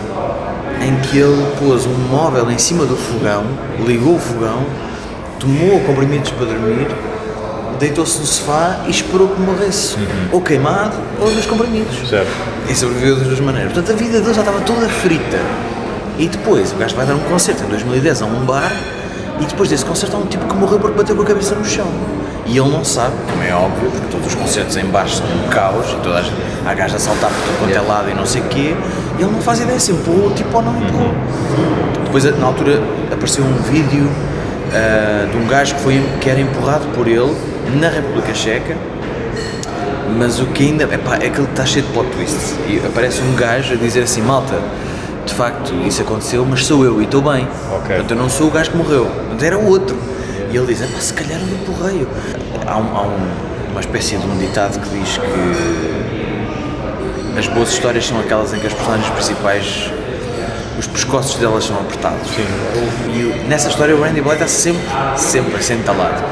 [0.83, 3.45] em que ele pôs um móvel em cima do fogão,
[3.87, 4.63] ligou o fogão,
[5.41, 6.87] tomou comprimidos para dormir,
[7.81, 9.97] deitou-se no sofá e esperou que morresse,
[10.31, 12.09] ou queimado ou dos comprimidos.
[12.09, 12.31] Certo.
[12.69, 13.73] E sobreviveu das duas maneiras.
[13.73, 15.39] Portanto, a vida dele já estava toda frita.
[16.19, 18.71] E depois, o gajo vai dar um concerto em 2010 a um bar,
[19.41, 21.65] e depois desse concerto há um tipo que morreu porque bateu com a cabeça no
[21.65, 21.87] chão.
[22.45, 25.49] E ele não sabe, como é óbvio, porque todos os concertos em bares são um
[25.49, 28.15] caos, e toda a gente, há gajos a saltar por todo quanto é lado e
[28.15, 28.75] não sei o quê,
[29.19, 31.15] e ele não faz ideia se empurrou o tipo ou não empurrou.
[32.05, 34.11] Depois, na altura, apareceu um vídeo
[34.73, 37.35] ah, de um gajo que, foi, que era empurrado por ele
[37.81, 38.77] na República Checa,
[40.17, 40.85] mas o que ainda.
[40.85, 42.57] Epá, é que ele está cheio de plot twists.
[42.69, 44.59] E aparece um gajo a dizer assim: malta,
[45.25, 47.47] de facto isso aconteceu, mas sou eu e estou bem.
[47.73, 47.87] Ok.
[47.97, 49.97] Portanto, eu não sou o gajo que morreu, mas era o outro.
[50.53, 52.09] E ele diz: se calhar eu empurrei-o.
[52.67, 55.31] Há, um- há um- uma espécie de um ditado que diz que
[57.39, 59.93] as boas histórias são aquelas em que as personagens principais.
[60.79, 62.27] Os pescoços delas são apertados.
[62.29, 62.45] Sim.
[63.13, 64.81] E nessa história o Randy Blythe está sempre,
[65.17, 66.23] sempre a ser entalado.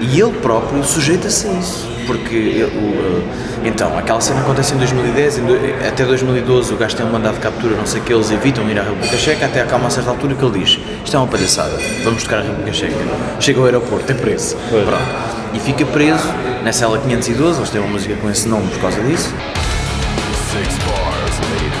[0.00, 1.88] E ele próprio sujeita-se a isso.
[2.06, 3.26] Porque ele- o,
[3.62, 7.10] eh, então, aquela cena acontece em 2010, em do- até 2012 o gajo tem um
[7.12, 9.76] mandado de captura, não sei o que, eles evitam ir à República Checa, até acá
[9.76, 12.72] a uma certa altura que ele diz: Isto é uma palhaçada, vamos tocar à República
[12.72, 12.94] Checa.
[13.40, 14.56] Chega ao aeroporto, é preso.
[14.70, 14.84] Pois.
[14.86, 15.02] Pronto.
[15.52, 16.24] E fica preso
[16.64, 19.28] na cela 512, eles têm uma música com esse nome por causa disso.
[20.50, 21.74] Six bars laid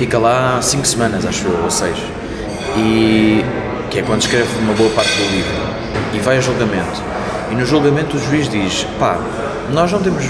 [0.00, 1.94] Fica lá 5 semanas, acho eu, ou 6.
[2.78, 3.44] E
[3.90, 5.52] que é quando escreve uma boa parte do livro.
[6.14, 7.02] E vai a julgamento.
[7.50, 9.18] E no julgamento o juiz diz: pá,
[9.74, 10.24] nós não temos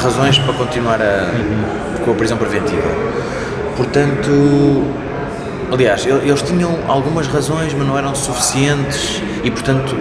[0.00, 1.26] razões para continuar a,
[2.04, 2.86] com a prisão preventiva.
[3.76, 4.84] Portanto,
[5.72, 9.96] aliás, el- eles tinham algumas razões, mas não eram suficientes e, portanto,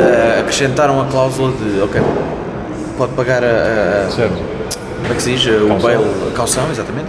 [0.00, 2.02] eh, acrescentaram a cláusula de: ok,
[2.98, 5.46] pode pagar a- a, como é que se diz?
[5.46, 7.06] O bail, a calção, exatamente.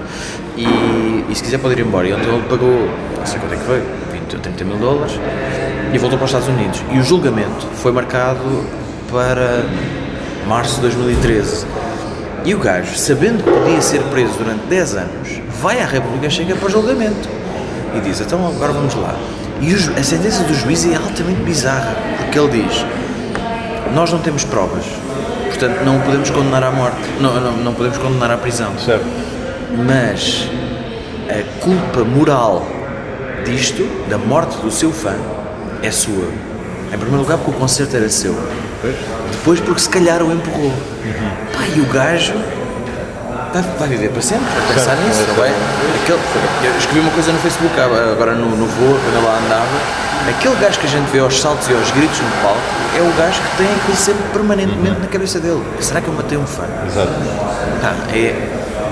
[0.57, 2.07] E, e se quiser pode ir embora.
[2.07, 5.13] E então ele pagou, não sei quanto é que foi, 20 ou 30 mil dólares
[5.93, 6.83] e voltou para os Estados Unidos.
[6.91, 8.65] E o julgamento foi marcado
[9.11, 9.63] para
[10.47, 11.65] março de 2013.
[12.45, 16.55] E o gajo, sabendo que podia ser preso durante 10 anos, vai à República Checa
[16.55, 17.29] para julgamento.
[17.95, 19.15] E diz, então agora vamos lá.
[19.59, 22.85] E o a sentença do juiz é altamente bizarra, porque ele diz,
[23.93, 24.85] nós não temos provas,
[25.45, 28.77] portanto não o podemos condenar à morte, não, não, não podemos condenar à prisão.
[28.77, 29.26] Certo.
[29.71, 30.47] Mas
[31.29, 32.65] a culpa moral
[33.45, 35.15] disto, da morte do seu fã,
[35.83, 36.27] é sua.
[36.87, 38.35] Em primeiro lugar porque o concerto era seu.
[39.31, 40.71] Depois porque se calhar o empurrou.
[41.53, 42.33] Pá, e o gajo
[43.53, 45.49] vai, vai viver para sempre a pensar nisso, não é?
[46.01, 46.19] Aquele,
[46.63, 50.07] eu escrevi uma coisa no Facebook ah, agora no, no voo, quando eu lá andava.
[50.29, 52.59] Aquele gajo que a gente vê aos saltos e aos gritos no palco
[52.97, 55.63] é o gajo que tem aquilo sempre permanentemente na cabeça dele.
[55.79, 56.63] Será que eu matei um fã?
[56.85, 57.11] Exato.
[57.81, 58.35] Tá, é,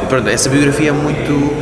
[0.05, 1.53] e pronto, essa biografia é muito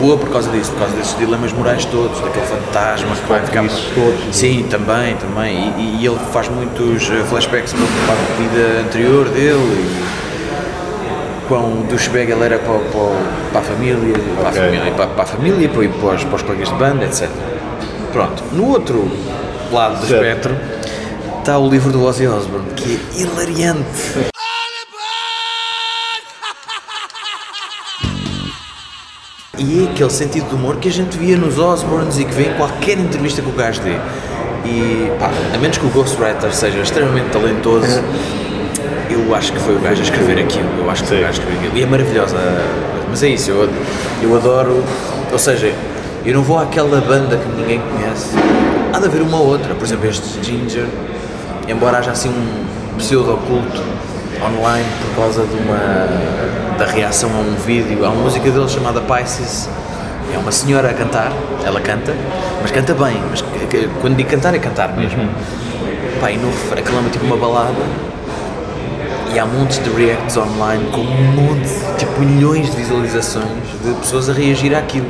[0.00, 3.62] boa por causa disso, por causa desses dilemas morais todos, daquele fantasma que vai ficar.
[3.94, 4.36] todos.
[4.36, 5.72] Sim, também, também.
[5.78, 12.30] E, e- ele faz muitos eh, flashbacks para a vida anterior dele e quão douchebag
[12.30, 15.88] ele era para, para, para a família, para, a família para, para a família, para,
[15.88, 17.28] para, os, para os colegas de banda, etc.
[18.12, 19.08] Pronto, no outro
[19.72, 20.22] lado do Certo.
[20.24, 20.56] espectro
[21.38, 24.26] está o livro do Ozzy Osbourne, que é hilariante.
[29.58, 32.50] E é aquele sentido de humor que a gente via nos Osbournes e que vê
[32.50, 33.96] em qualquer entrevista que o gajo dê.
[34.66, 38.02] E pá, a menos que o Ghostwriter seja extremamente talentoso,
[39.08, 40.68] eu acho que foi o gajo a escrever aquilo.
[40.78, 41.78] Eu acho que foi o gajo a escrever aquilo.
[41.78, 42.36] E é maravilhosa.
[43.08, 43.70] Mas é isso, eu,
[44.22, 44.84] eu adoro.
[45.32, 45.72] Ou seja,
[46.24, 48.36] eu não vou àquela banda que ninguém conhece.
[48.92, 49.74] Há de haver uma ou outra.
[49.74, 50.86] Por exemplo, este Ginger,
[51.66, 53.82] embora haja assim um pseudo-culto
[54.44, 56.08] online por causa de uma
[56.78, 59.68] da reação a um vídeo, há uma música dele chamada Pisces.
[60.34, 61.32] É uma senhora a cantar,
[61.64, 62.14] ela canta,
[62.60, 63.20] mas canta bem.
[63.30, 63.42] Mas
[64.00, 65.28] quando digo cantar, é cantar mesmo.
[66.20, 67.82] Pá, e no aquilo é tipo uma balada
[69.32, 73.44] e há montes de reacts online com um monte, tipo milhões de visualizações
[73.84, 75.06] de pessoas a reagir àquilo.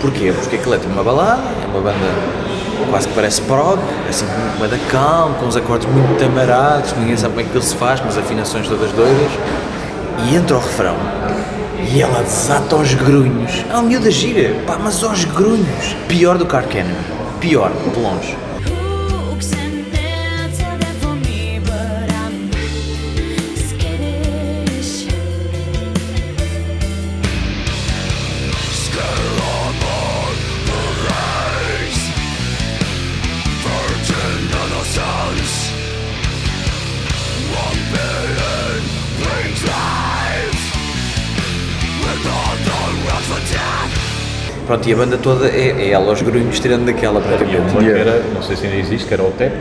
[0.00, 0.32] Porquê?
[0.32, 2.46] Porque aquilo é tipo uma balada, é uma banda
[2.90, 7.34] quase que parece prog, assim uma banda calma, com uns acordes muito tamarados, ninguém sabe
[7.34, 9.30] como é que aquilo se faz, com as afinações todas doidas.
[10.24, 10.96] E entra o refrão
[11.92, 13.64] e ela desata aos grunhos.
[13.70, 15.96] Uma miúda gira, pá, mas aos grunhos.
[16.08, 16.94] Pior do que Arcana,
[17.40, 18.45] pior, de longe.
[44.66, 47.72] Pronto, e a banda toda é, é ela aos grunhos, tirando daquela praticamente.
[47.72, 49.52] uma que era, não sei se ainda existe, que era o TEP,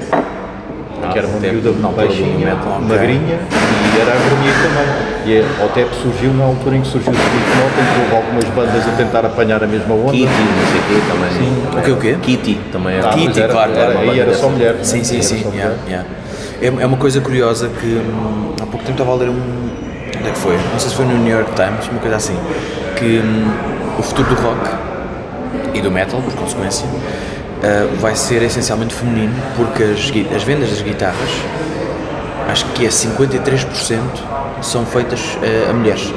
[1.12, 5.16] que era uma miúda baixinha, magrinha, e era a grunhir também.
[5.28, 8.16] E a- o TEP surgiu na altura em que surgiu o Slipknot, em que houve
[8.16, 10.12] algumas bandas a tentar apanhar a mesma onda.
[10.12, 11.82] Kitty, não sei o quê também.
[11.82, 12.18] O quê, o quê?
[12.22, 13.08] Kitty também era.
[13.10, 14.10] Ah, Kitty, era, claro, era, claro.
[14.10, 14.76] aí era só mulher.
[14.82, 15.44] Sim, sim, Era sim.
[15.44, 16.08] só yeah, yeah.
[16.62, 19.36] É, é uma coisa curiosa que hum, há pouco tempo estava a ler um.
[20.18, 20.56] Onde é que foi?
[20.56, 22.36] Não sei se foi no New York Times, uma coisa assim.
[22.96, 23.52] Que hum,
[24.00, 24.68] o futuro do rock
[25.74, 26.86] e do metal, por consequência,
[27.64, 31.30] ah, vai ser essencialmente feminino, porque as, as vendas das guitarras,
[32.52, 34.00] acho que é 53%
[34.62, 36.14] são feitas ah, a mulheres.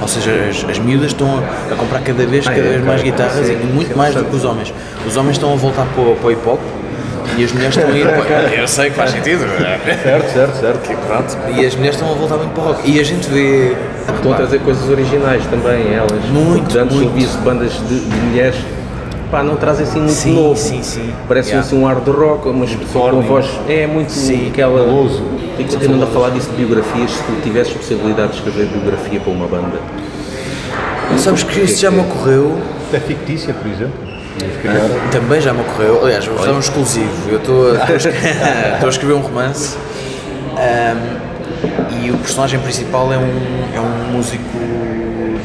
[0.00, 3.02] Ou seja, as, as miúdas estão a, a comprar cada vez, cada é, vez mais
[3.02, 4.72] guitarras e muito mais do que os homens.
[5.06, 6.60] Os homens estão a voltar para, o- para o hip hop
[7.36, 8.54] e as mulheres estão a ir para.
[8.56, 9.40] Eu sei que faz sentido,
[10.02, 11.06] Certo, certo, certo.
[11.06, 11.36] Pronto.
[11.56, 12.90] E as mulheres estão a voltar muito para o rock.
[12.90, 13.76] E a gente vê.
[14.16, 16.24] Estão a trazer coisas originais também, elas.
[16.30, 17.08] Muito, Antes muito.
[17.10, 18.56] ouvia-se bandas de, de mulheres,
[19.30, 20.56] pá, não trazem assim muito Sim, novo.
[20.56, 21.12] sim, sim.
[21.26, 21.66] Parece Yeah.
[21.66, 23.46] assim um ar de rock, mas com voz.
[23.68, 24.84] É muito Sim, aquela.
[24.84, 25.22] meloso.
[25.58, 29.32] E continuando a falar disso de biografias, se tu tivesses possibilidade de escrever biografia para
[29.32, 29.78] uma banda,
[31.18, 32.58] Sabes que isso já me ocorreu.
[32.88, 33.94] Até fictícia, por exemplo.
[35.10, 36.04] Também já me ocorreu.
[36.04, 37.30] Aliás, vou dar um exclusivo.
[37.30, 39.76] Eu estou a, estou a escrever um romance
[40.56, 44.42] ahm, e o personagem principal é um, é um músico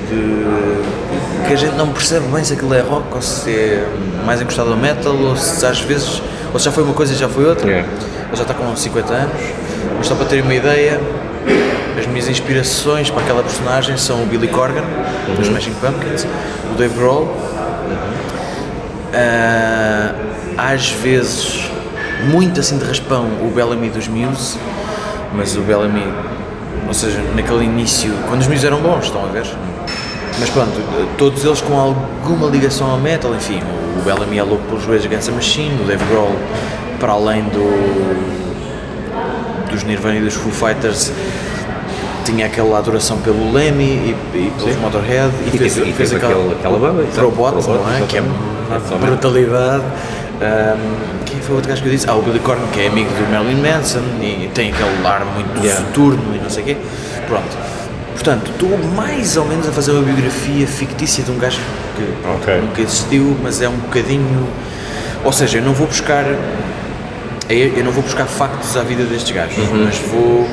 [0.10, 1.48] de.
[1.48, 3.88] que a gente não percebe bem se aquilo é rock ou se é
[4.26, 6.22] mais encostado ao metal ou se às vezes.
[6.54, 7.68] ou se já foi uma coisa e já foi outra.
[7.68, 7.88] Yeah.
[8.28, 9.42] Ele já está com 50 anos,
[9.98, 11.02] mas só para terem uma ideia,
[12.00, 14.84] as minhas inspirações para aquela personagem são o Billy Corgan,
[15.36, 16.26] dos Smashing Pumpkins,
[16.74, 17.36] o Dave Grohl,
[19.14, 20.14] ah,
[20.58, 21.70] às vezes,
[22.30, 24.58] muito assim de raspão, o Bellamy dos Muse,
[25.34, 26.04] mas o Bellamy,
[26.88, 29.46] ou seja, naquele início, quando os Muse eram bons, estão a ver?
[30.40, 30.72] Mas pronto,
[31.18, 33.62] todos eles com alguma ligação ao metal, enfim,
[34.00, 36.36] o Bellamy é louco pelos Rage Against the Machine, o Dave Grohl,
[37.00, 38.42] para além do
[39.70, 41.12] dos Nirvana e dos Foo Fighters,
[42.26, 46.34] tinha aquela adoração pelo Lemmy e, e pelos Motorhead e, E fez, e fez aquela,
[46.34, 47.16] aquele- aquela banda, exato.
[47.32, 48.02] Probot, Probot, não é?
[48.06, 48.51] Que é exatamente.
[48.80, 49.84] Brutalidade.
[50.42, 52.10] Um, quem foi o outro gajo que eu disse?
[52.10, 55.64] Ah, o Billy Corgan, que é amigo do Marilyn Manson e tem aquele ar muito
[55.64, 55.86] Yeah.
[55.86, 56.78] soturno e não sei o quê.
[57.28, 57.58] Pronto.
[58.14, 61.60] Portanto, estou mais ou menos a fazer uma biografia fictícia de um gajo
[61.96, 62.62] que pronto, Ok.
[62.62, 64.48] nunca existiu, mas é um bocadinho.
[65.24, 66.26] Ou seja, eu não vou buscar.
[67.50, 70.48] Eu não vou buscar factos à vida destes gajos, mas vou,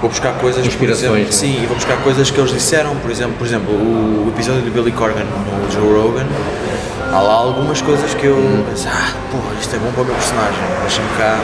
[0.00, 1.30] vou buscar coisas, Inspirações, exemplo, né?
[1.30, 4.70] sim, e vou buscar coisas que eles disseram, por exemplo, por exemplo, o episódio do
[4.72, 6.26] Billy Corgan no Joe Rogan,
[7.12, 8.36] há lá algumas coisas que eu
[8.68, 11.38] penso, ah, porra, isto é bom para o meu personagem, deixa-me cá,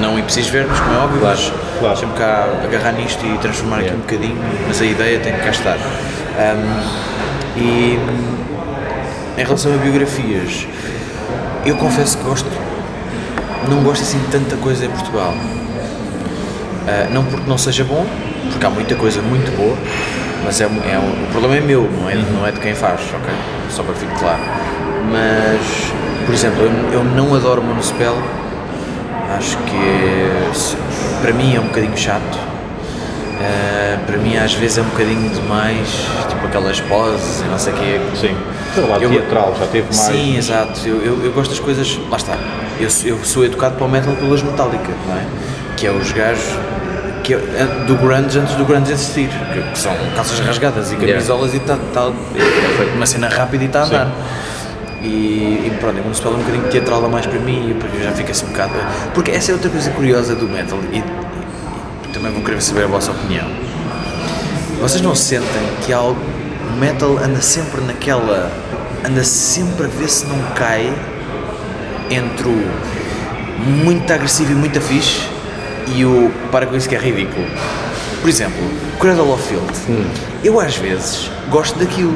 [0.00, 1.94] não preciso ver-nos, como é óbvio, mas claro.
[1.94, 4.38] deixa-me cá agarrar nisto e transformar aqui um bocadinho,
[4.68, 5.76] mas a ideia tem que cá estar.
[6.38, 6.82] Ahm,
[7.56, 7.98] e
[9.38, 10.66] em relação a biografias,
[11.66, 12.48] eu confesso que gosto,
[13.68, 15.34] não gosto assim de tanta coisa em Portugal.
[16.88, 18.04] Ah, não porque não seja bom,
[18.50, 19.76] porque há muita coisa muito boa,
[20.44, 22.74] mas é, um- é um- o problema é meu, não é, não é de quem
[22.74, 23.32] faz, ok?
[23.70, 24.41] Só para que fique claro.
[25.12, 25.92] Mas
[26.26, 28.16] Por exemplo, eu, eu não adoro Municipal,
[29.36, 30.50] acho que é-
[31.20, 32.38] para mim é um bocadinho chato.
[33.40, 35.88] Eh, para mim às vezes é um bocadinho demais,
[36.28, 38.00] tipo aquelas poses e não sei o quê.
[38.14, 38.36] Sim.
[38.74, 39.98] Sei lá, Eu- teatral, já teve mais.
[39.98, 40.80] Sim, exato.
[40.86, 41.98] Eu, eu, eu gosto das coisas.
[42.08, 42.36] Lá está.
[42.80, 45.22] Eu, sou- eu sou educado para o metal pelas Metallica, não é?
[45.76, 46.44] Que é os gajos
[47.24, 50.96] que é, an- do grunge antes do grunge existir, que, que são calças rasgadas e
[50.96, 52.12] camisolas e tal, tal
[52.94, 54.08] uma cena rápida e está a andar.
[55.02, 58.12] E, e pronto, o Municipal é um bocadinho teatral a mais para mim porque já
[58.12, 58.74] fica assim um bocado.
[59.14, 62.86] Porque essa é outra coisa curiosa do metal e, e também vou querer saber a
[62.86, 63.48] vossa opinião.
[64.80, 66.20] Vocês não sentem que algo.
[66.74, 68.50] O metal anda sempre naquela.
[69.04, 70.92] anda sempre a ver se não cai
[72.10, 72.92] entre o
[73.84, 75.28] muito agressivo e muito fixe
[75.94, 77.46] e o para com isso que é ridículo.
[78.22, 78.62] Por exemplo,
[79.00, 80.06] Cradle of Filth.
[80.44, 82.14] Eu às vezes gosto daquilo,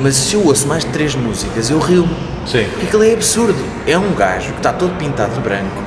[0.00, 2.14] mas se eu ouço mais de três músicas eu rio-me.
[2.46, 2.64] Sim.
[2.70, 3.56] Porque aquilo é absurdo.
[3.86, 5.82] É um gajo que está todo pintado de branco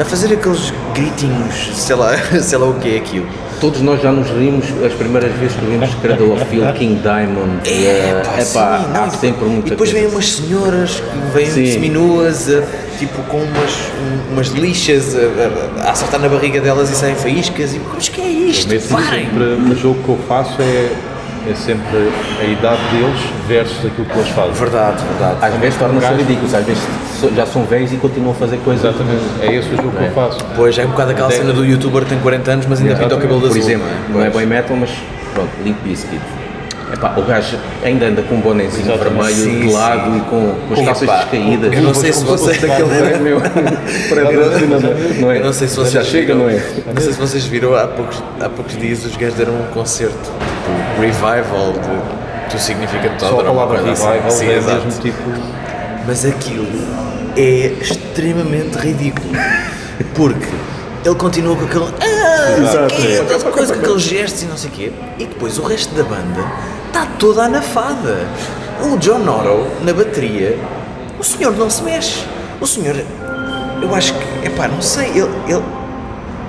[0.00, 3.26] a fazer aqueles gritinhos, sei lá, sei lá o que é aquilo.
[3.60, 7.60] Todos nós já nos rimos as primeiras vezes que vimos Cradle of Field, King Diamond.
[7.68, 10.04] É, pá, é sim, pá, não, e- sempre muita E depois coisa.
[10.06, 12.64] vêm umas senhoras que vêm seminuas, eh,
[12.98, 17.74] tipo com umas, um- umas lixas a, a- acertar na barriga delas e saem faíscas.
[17.74, 18.68] E mas que é isto?
[18.68, 19.26] Mesmo Parem!
[19.26, 20.90] sempre, o jogo que eu faço é,
[21.50, 24.52] é sempre a idade deles versus aquilo que eles fazem.
[24.52, 25.36] Verdade, verdade.
[25.44, 26.82] Às vezes torna-se ridículo, às vezes
[27.36, 28.84] já são velhos e continuam a fazer coisas.
[28.84, 29.22] Exatamente.
[29.42, 30.38] É esse o jogo que eu faço.
[30.56, 32.96] Pois é um bocado aquela Até- cena do youtuber que tem 40 anos, mas ainda
[32.96, 33.62] pinta o cabelo de Por azul.
[33.62, 34.26] exemplo, não é?
[34.26, 34.90] é bem metal, mas
[35.34, 36.20] pronto, Limp Bizkit.
[36.92, 39.14] Epá, o gajo ainda anda com um bonezinho Exatamente.
[39.32, 41.72] vermelho Sim, de lado e com, com as Sim, calças descaídas.
[41.72, 43.40] eu não sei se Como você- fosse daquele é meu
[44.08, 44.22] para
[45.20, 45.38] não é?
[45.40, 46.62] Não sei se vocês Já chega, viram, não é?
[46.94, 50.14] Não sei se vocês viram há poucos, há poucos dias os gajos deram um concerto,
[50.18, 54.04] tipo revival de do Significant Só Other, a palavra assim.
[54.06, 54.84] revival Sim, é exato.
[54.86, 55.22] mesmo tipo.
[56.06, 56.66] Mas aquilo
[57.36, 59.32] é extremamente ridículo.
[60.14, 60.46] Porque
[61.04, 61.84] ele continua com aquele.
[62.00, 64.92] Ah, não sei o quê, aquela coisa, com aqueles gestos e não sei o quê.
[65.18, 66.44] E depois o resto da banda
[66.86, 68.26] está toda anafada.
[68.82, 70.58] O John Otto, na bateria,
[71.18, 72.24] o senhor não se mexe.
[72.60, 72.96] O senhor,
[73.82, 75.62] eu acho que, epá, não sei, ele, ele,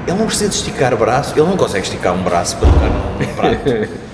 [0.08, 2.89] ele não precisa de esticar o braço, ele não consegue esticar um braço para tocar
[2.89, 3.89] num prato.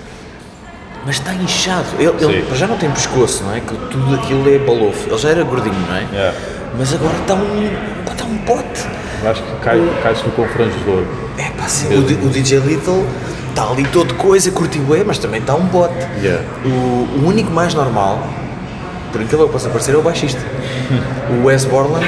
[1.06, 1.88] Mas está inchado.
[1.98, 3.60] Ele, ele já não tem pescoço, não é?
[3.60, 5.10] Que tudo aquilo é balofo.
[5.10, 6.08] Ele já era gordinho, não é?
[6.12, 6.38] Yeah.
[6.78, 7.70] Mas agora está um,
[8.06, 8.86] pá, está um pote.
[9.26, 11.04] Acho que cai- cai-se no confrangedor.
[11.38, 13.06] É pá, sim, o, o DJ Little
[13.50, 15.94] está ali todo coisa, curtiu é, mas também está um bote.
[16.22, 16.44] Yeah.
[16.66, 18.20] O, o único mais normal,
[19.12, 20.42] por incrível que possa parecer, é o baixista.
[21.30, 22.08] o Wes Borland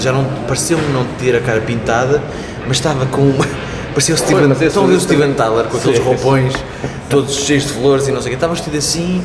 [0.00, 2.22] já não pareceu-me não ter a cara pintada,
[2.66, 3.44] mas estava com uma.
[3.92, 6.52] Parecia o Steven, mas esse- estão a ver o Steven Tyler com aqueles roupões
[7.10, 8.34] todos cheios de flores e não sei o quê.
[8.36, 9.22] Estava vestido assim.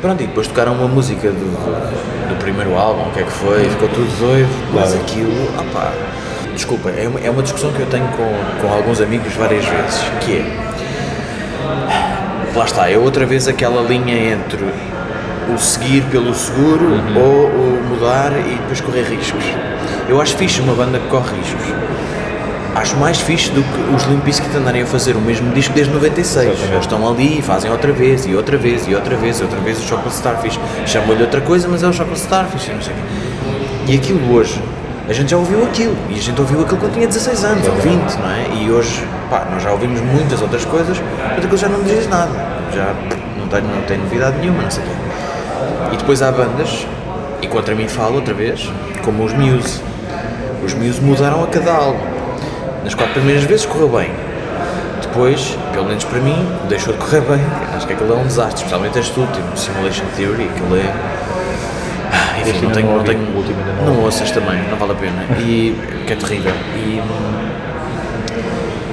[0.00, 3.32] Pronto, e depois tocaram uma música do, do, do primeiro álbum, o que é que
[3.32, 5.92] foi, ficou tudo doido, mas aquilo, ah pá,
[6.56, 10.00] desculpa, é uma, é uma discussão que eu tenho com, com alguns amigos várias vezes,
[10.20, 10.44] que é,
[12.54, 14.64] lá está, é outra vez aquela linha entre
[15.54, 19.44] o seguir pelo seguro ou o mudar e depois correr riscos.
[20.08, 21.66] Eu acho fixe uma banda que corre riscos.
[22.74, 25.92] Acho mais fixe do que os Limp Bizkit andarem a fazer o mesmo disco desde
[25.94, 26.46] 96.
[26.46, 26.72] Exatamente.
[26.72, 29.58] Eles estão ali e fazem outra vez, e outra vez, e outra vez, e outra
[29.60, 30.60] vez o Chocolate Starfish.
[30.84, 32.70] Chamam-lhe outra coisa, mas é o Chocolate Starfish.
[33.88, 34.60] E aquilo hoje,
[35.08, 35.96] a gente já ouviu aquilo.
[36.10, 38.46] E a gente ouviu aquilo quando tinha 16 anos, ou 20, não é?
[38.60, 42.08] E hoje, pá, nós já ouvimos muitas outras coisas, mas aquilo já não nos diz
[42.08, 42.32] nada.
[42.74, 42.92] Já
[43.38, 44.92] não tem, não tem novidade nenhuma, não sei o quê.
[45.92, 46.86] E depois há bandas,
[47.40, 48.70] e contra mim falo outra vez,
[49.04, 49.80] como os Muse.
[50.64, 52.00] Os Muse mudaram a cada álbum.
[52.82, 54.10] Nas quatro primeiras vezes correu bem.
[55.02, 57.40] Depois, pelo menos para mim, deixou de correr bem.
[57.74, 61.15] Acho que aquilo é um desastre, especialmente este último, Simulation Theory, aquilo é.
[62.50, 62.86] Enfim, não tenho.
[62.88, 65.22] não Não, tenho, o último ainda não não ouças também, não vale a pena.
[65.40, 65.74] E
[66.06, 66.52] que é terrível.
[66.76, 67.02] E,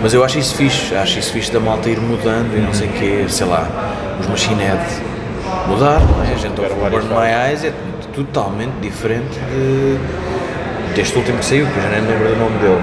[0.01, 2.87] mas eu acho isso fixe, acho isso fixe da malta ir mudando e não sei
[2.89, 3.65] o quê, sei lá,
[4.19, 4.81] os Machine Head
[5.67, 6.33] mudaram, não é?
[6.33, 7.71] a gente ouve o Burn My Eyes, é
[8.13, 9.97] totalmente diferente de,
[10.93, 12.81] deste último que saiu, que eu já nem me lembro do nome dele.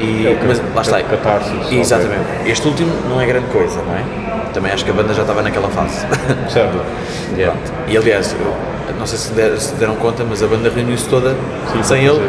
[0.00, 1.00] E, É mas lá está.
[1.00, 1.72] é o Catarsis.
[1.72, 2.24] Exatamente.
[2.46, 4.02] Este último não é grande coisa, não é?
[4.54, 6.06] Também acho que a banda já estava naquela fase.
[6.48, 6.80] Certo.
[7.36, 7.72] Pronto.
[7.88, 8.54] E aliás, eu
[8.98, 11.34] não sei se, der- se deram conta, mas a banda reuniu-se toda
[11.82, 12.20] sem ele.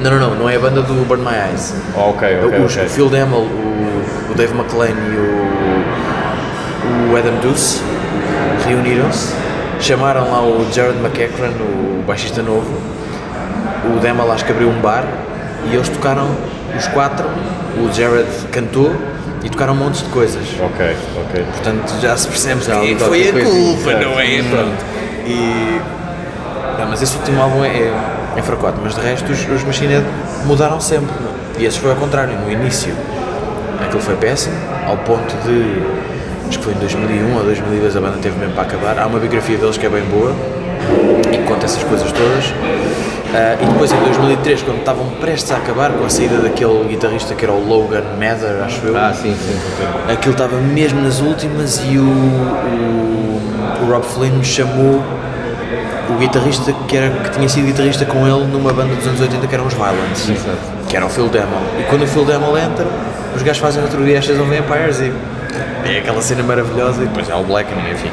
[0.00, 1.74] Não, não, não, não é a banda do Burn My Eyes.
[1.96, 2.86] Oh, ok, ok, Os- ok.
[2.86, 7.80] O Phil Demmel, o, o Dave McLean e o, o Adam Duce
[8.66, 9.32] reuniram-se,
[9.80, 12.66] chamaram lá o Jared McEachran, o baixista novo,
[13.94, 15.04] o Demmel acho que abriu um bar
[15.70, 16.28] e eles tocaram
[16.76, 17.26] os quatro,
[17.78, 18.92] o Jared cantou
[19.44, 20.42] e tocaram montes de coisas.
[20.60, 20.96] Ok,
[21.28, 21.44] ok.
[21.52, 24.42] Portanto, já se percebe Já é foi a culpa, não é?
[24.48, 24.84] Pronto.
[25.26, 25.80] E.
[26.78, 27.94] Não, mas esse último álbum é, é,
[28.36, 30.06] é fracote, mas de resto os, os Machine Head
[30.46, 31.10] mudaram sempre.
[31.58, 31.60] é?
[31.60, 32.94] E esse foi ao contrário, no início
[33.92, 34.56] aquilo foi péssimo,
[34.86, 35.82] ao ponto de,
[36.48, 38.98] acho que foi em 2001 ou 2002 a banda teve mesmo para acabar.
[38.98, 40.34] Há uma biografia deles que é bem boa
[41.32, 42.54] e conta essas coisas todas.
[43.34, 47.34] Ah, e depois em 2003, quando estavam prestes a acabar, com a saída daquele guitarrista
[47.34, 49.58] que era o Logan Mather, acho eu, Ah, sim, sim.
[49.76, 50.12] sim.
[50.12, 53.40] aquilo estava mesmo nas últimas e o, o,
[53.82, 55.02] o Rob Flynn chamou
[56.10, 59.46] o guitarrista que, era, que tinha sido guitarrista com ele numa banda dos anos 80
[59.46, 60.32] que eram os Violence,
[60.88, 61.48] que era o Phil Demmel.
[61.80, 62.86] E quando o Phil Demmel entra,
[63.34, 65.10] os gajos fazem outro dia Ashes on Vampires e
[65.86, 68.10] é aquela cena maravilhosa e depois há o Blackening, enfim.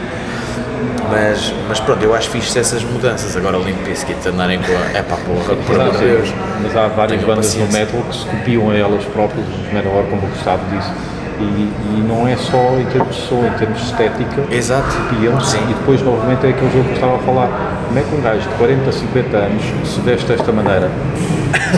[1.10, 3.36] Mas, mas pronto, eu acho fixe essas mudanças.
[3.36, 4.98] Agora o Limp Bizkit andarem com a.
[4.98, 6.34] É pá, porra, por amor de Deus.
[6.62, 7.96] Mas há várias bandas no paciência.
[7.96, 10.92] metal que se copiam a elas próprias, os metalcore, como o Gustavo disse.
[11.40, 14.44] E, e não é só em termos de som, em termos de estética.
[14.52, 14.94] Exato.
[15.10, 15.60] Copiam Sim.
[15.70, 17.80] e depois novamente é aquele jogo que eu estava a falar.
[17.88, 20.92] Como é que um gajo de 40, 50 anos se veste desta maneira?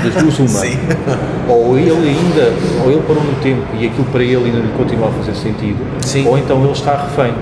[0.03, 0.47] Das duas uma.
[0.65, 0.79] Sim.
[1.47, 2.51] Ou ele ainda,
[2.83, 5.79] ou ele parou no tempo e aquilo para ele ainda lhe continua a fazer sentido,
[6.01, 6.27] Sim.
[6.27, 7.33] ou então ele está refém.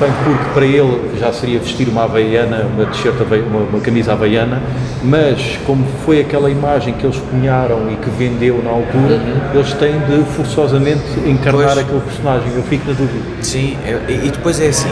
[0.00, 4.62] Refém porque para ele já seria vestir uma havaiana, uma t-shirt, uma, uma camisa havaiana,
[5.04, 9.20] mas como foi aquela imagem que eles cunharam e que vendeu na altura,
[9.52, 11.78] eles têm de forçosamente encarnar Pois.
[11.78, 12.48] aquele personagem.
[12.56, 13.24] Eu fico na dúvida.
[13.42, 14.88] Sim, é- e depois é assim,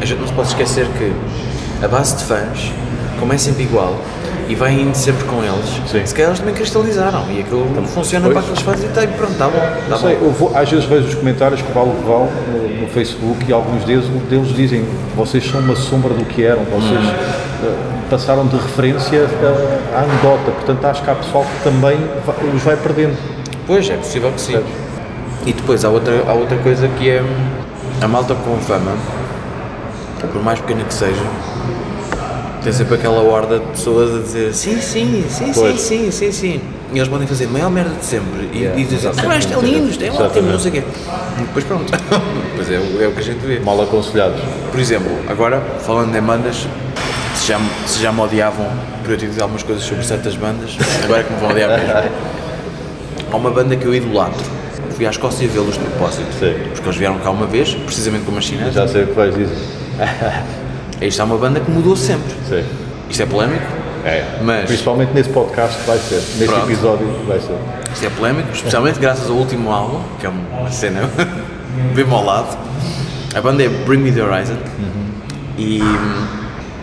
[0.00, 1.12] a gente não se pode esquecer que
[1.84, 2.72] a base de fãs
[3.18, 3.96] começa sempre igual
[4.48, 5.80] e vai indo sempre com eles.
[5.90, 6.04] Sim.
[6.04, 8.34] Se calhar eles também cristalizaram e aquilo funciona pois.
[8.34, 9.58] para aqueles fãs e tá, pronto, está bom.
[9.60, 9.96] Tá bom.
[9.98, 13.52] sei, eu vou- às vezes vejo os comentários que vale vale no, no Facebook e
[13.52, 14.84] alguns deles, deles dizem
[15.16, 17.00] vocês são uma sombra do que eram, vocês
[17.64, 17.74] eh,
[18.10, 22.62] passaram de referência eh, à anedota, portanto acho que há pessoal que também va- os
[22.62, 23.16] vai perdendo.
[23.66, 24.58] Pois, é possível que sim.
[25.46, 27.22] E depois há outra, há outra coisa que é
[28.02, 28.92] a malta com fama,
[30.32, 31.20] por mais pequena que seja,
[32.64, 35.80] tem sempre aquela horda de pessoas a dizer sim, sim, sim, sim, Pois.
[35.80, 36.60] sim, sim, sim.
[36.92, 39.52] E eles podem fazer a maior merda de sempre e, Yeah, e dizer, ah, isto
[39.52, 40.82] é lindo, isto é ótimo, não sei o quê.
[41.38, 41.92] Depois pronto.
[42.56, 43.58] pois é, o- é o que a gente vê.
[43.60, 44.40] Mal aconselhados.
[44.70, 46.66] Por exemplo, agora, falando em bandas,
[47.36, 48.66] se já, se já me odiavam
[49.02, 51.70] por eu ter dito algumas coisas sobre certas bandas, agora é que me vão odiar
[51.70, 51.92] mesmo.
[53.32, 54.42] Há uma banda que eu idolatro.
[54.90, 56.32] Fui à Escócia vê-los de propósito.
[56.38, 56.54] Sim.
[56.72, 58.70] Porque eles vieram cá uma vez, precisamente como a China.
[58.70, 59.56] Já sei o que vais dizer.
[61.00, 62.32] Isto é uma banda que mudou sempre.
[62.48, 62.64] Sim.
[63.10, 63.64] Isto é polémico?
[64.04, 64.24] É.
[64.42, 66.16] Mas- Principalmente nesse podcast vai ser.
[66.16, 66.64] Nesse Pronto.
[66.66, 67.56] episódio vai ser.
[67.92, 71.02] Isto é polémico, especialmente graças ao último álbum, que é uma cena
[71.94, 72.56] bem ao lado.
[73.34, 74.56] A banda é Bring Me The Horizon.
[75.58, 76.26] E, hum,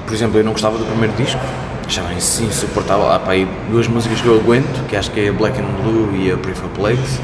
[0.06, 1.40] por exemplo, eu não gostava do primeiro disco.
[1.86, 3.12] Achava isso insuportável.
[3.12, 5.66] Há para aí duas músicas que eu aguento, que acho que é a Black and
[5.84, 7.20] Blue e a Prefer Plagues.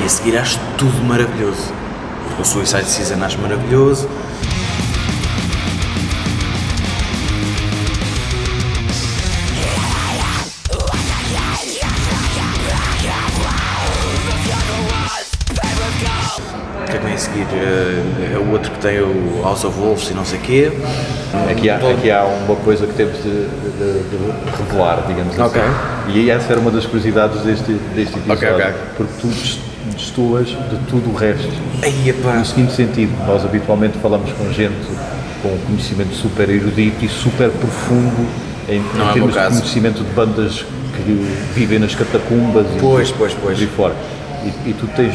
[0.00, 1.72] E a seguir acho tudo maravilhoso.
[2.38, 4.08] O Suicide Season acho maravilhoso.
[17.32, 17.46] Seguir?
[17.54, 20.72] Eh, É o outro que tem o House of Wolves e não sei o quê.
[21.50, 25.60] Aqui há, aqui há uma coisa que temos de, de- de revelar, digamos Ok.
[25.60, 26.18] assim.
[26.18, 28.48] E essa era uma das curiosidades deste, deste episódio.
[28.54, 28.74] Ok, ok.
[28.96, 29.58] Porque tu des-
[29.96, 31.48] destoas de tudo o resto.
[31.82, 32.14] Aí.
[32.38, 34.74] No seguinte sentido, nós habitualmente falamos com gente
[35.42, 38.26] com conhecimento super erudito e super profundo
[38.68, 40.64] em, em Não é o termos de conhecimento de bandas
[40.96, 43.56] que vivem nas catacumbas e Pois, pois, pois.
[43.58, 43.94] por aí fora.
[44.44, 45.14] E, e tu tens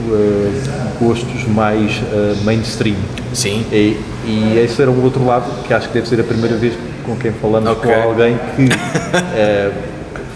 [0.00, 2.96] uh, gostos mais uh, mainstream.
[3.32, 3.64] Sim.
[3.72, 6.74] E, e esse era o outro lado que acho que deve ser a primeira vez
[7.04, 7.92] com quem falamos Ok.
[7.92, 8.68] com alguém que
[9.36, 9.70] eh,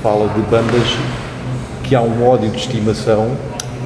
[0.03, 0.97] fala de bandas
[1.83, 3.33] que há um ódio de estimação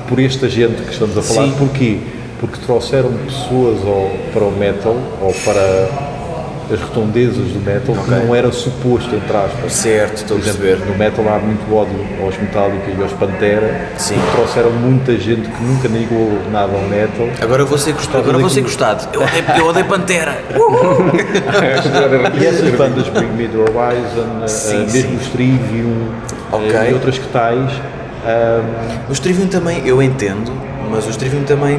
[0.07, 1.47] por esta gente que estamos a falar.
[1.47, 1.55] Sim.
[1.59, 1.99] Porquê?
[2.39, 6.04] Porque trouxeram pessoas ao, para o metal ou para
[6.73, 8.05] as redondezas do metal Ok.
[8.05, 9.73] que não era suposto, entre aspas.
[9.73, 10.91] Certo, estou a Por exemplo, perceber.
[10.91, 13.89] no metal há muito ódio aos Metallica e aos Pantera.
[13.99, 14.15] Sim.
[14.17, 17.29] E trouxeram muita gente que nunca ligou nada ao metal.
[17.43, 18.19] Agora vou ser gostado.
[18.19, 19.09] Agora vou ser gostado.
[19.13, 20.39] Eu odeio, eu odeio Pantera.
[22.41, 26.09] E essas bandas Bring Me The Horizon, eh, Sim, eh, mesmo os Trivium
[26.53, 26.91] eh, Ok.
[26.91, 27.71] e outras que tais,
[28.27, 28.65] ahm,
[29.11, 30.53] Os Trivium também, eu entendo,
[30.91, 31.79] mas os Trivium também.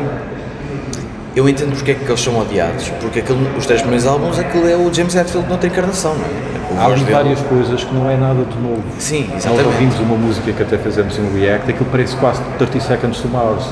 [1.35, 2.89] Eu entendo porque é que eles são odiados.
[3.01, 6.55] Porque aquele, os três primeiros álbuns, aquilo é o James Hetfield noutra encarnação, não é?
[6.73, 8.81] O há ali várias coisas que não é nada de novo.
[8.97, 9.65] Sim, Nós exatamente.
[9.67, 13.65] ouvimos uma música que até fizemos um react, aquilo parece quase 30 Seconds to Mars.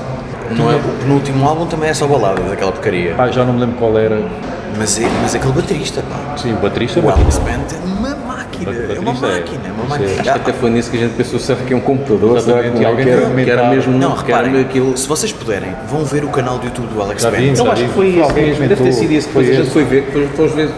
[0.51, 3.15] Não é, o penúltimo álbum também é só baladas, aquela porcaria.
[3.15, 4.21] Pá, já não me lembro qual era.
[4.77, 6.37] Mas, é, mas aquele baterista, pá.
[6.37, 6.99] Sim, o baterista.
[6.99, 8.15] O Alex Band é uma
[8.65, 8.87] máquina.
[8.87, 9.89] Ba- É uma é- máquina, é uma sim.
[9.89, 10.11] máquina.
[10.11, 12.41] Acho que até foi nisso que a gente pensou, será que é um computador?
[12.41, 12.87] Será que não?
[12.87, 14.97] alguém Que era, mesmo, Não, reparem, aquilo.
[14.97, 17.89] se vocês puderem, vão ver o canal do YouTube do Alex vi, Eu acho que
[17.89, 20.69] foi isso deve ter sido isso que a gente foi ver, depois ver.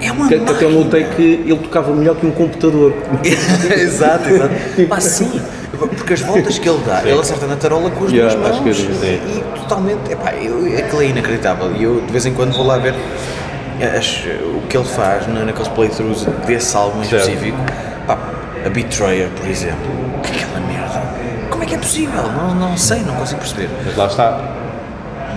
[0.00, 0.84] É uma Que, que até eu máquina.
[0.84, 2.94] notei que ele tocava melhor que um computador.
[3.76, 4.54] exato, exato.
[4.88, 5.40] Pá, sim,
[5.96, 8.62] porque as voltas que ele dá, ele acerta na tarola com as Yeah, duas acho
[8.62, 8.76] mãos.
[8.76, 11.72] que é e, e totalmente, epá, eu, aquilo é inacreditável.
[11.76, 12.94] E eu de vez em quando vou lá ver
[13.84, 14.24] as-
[14.54, 17.28] o que ele faz na- naqueles playthroughs desse álbum em Certo.
[17.28, 17.58] específico.
[18.06, 18.18] Pá,
[18.64, 19.90] a Betrayer, por exemplo.
[20.18, 21.02] Aquela merda.
[21.50, 22.22] Como é que é possível?
[22.24, 23.68] Não, não sei, não consigo perceber.
[23.84, 24.40] Mas lá está,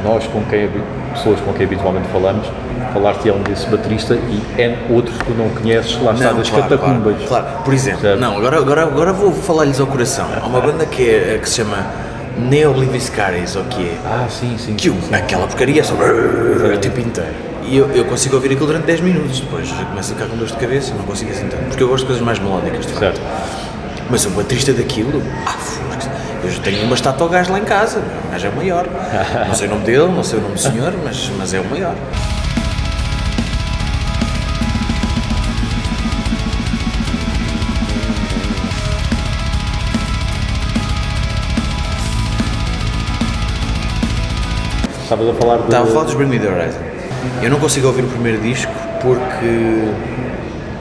[0.04, 0.70] nós com quem,
[1.14, 2.48] pessoas com quem habitualmente falamos,
[2.94, 7.16] falar-te-ão desse baterista e N outros que tu não conheces, lá está, das claro, catacumbas.
[7.28, 7.64] Claro, claro.
[7.64, 8.20] Por exemplo, Certo.
[8.20, 10.26] não, agora, agora, agora vou falar-lhes ao coração.
[10.42, 11.78] Há uma banda que, é, que se chama
[12.38, 13.98] Neobliviscaris, ou que é.
[14.06, 14.74] Ah, sim, sim.
[14.76, 15.14] Que sim, sim.
[15.16, 17.51] aquela porcaria é só o tempo inteiro.
[17.64, 20.38] E eu, eu consigo ouvir aquilo durante 10 minutos, depois já começo a ficar com
[20.38, 21.64] dor de cabeça, não consigo assim tanto.
[21.66, 23.18] Porque eu gosto de coisas mais melódicas, de facto.
[23.18, 23.22] Certo.
[24.10, 25.56] Mas o baterista daquilo, ah,
[26.44, 28.88] eu já tenho uma estátua ao gajo lá em casa, o gajo é o maior.
[29.48, 31.66] Não sei o nome dele, não sei o nome do senhor, mas, mas é o
[31.66, 31.96] maior.
[45.04, 45.64] Estavas a falar de...
[45.66, 47.01] Estava a falar dos Bring Me The Horizon.
[47.42, 49.90] Eu não consigo ouvir o primeiro disco porque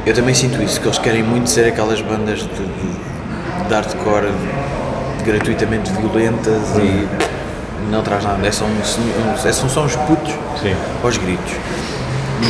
[0.07, 4.28] eu também sinto isso, que eles querem muito ser aquelas bandas de, de, de hardcore
[5.24, 7.07] gratuitamente violentas e
[7.91, 8.78] não traz nada, é só, um,
[9.45, 10.32] é só, são uns putos
[10.62, 10.74] Sim.
[11.03, 11.53] aos gritos.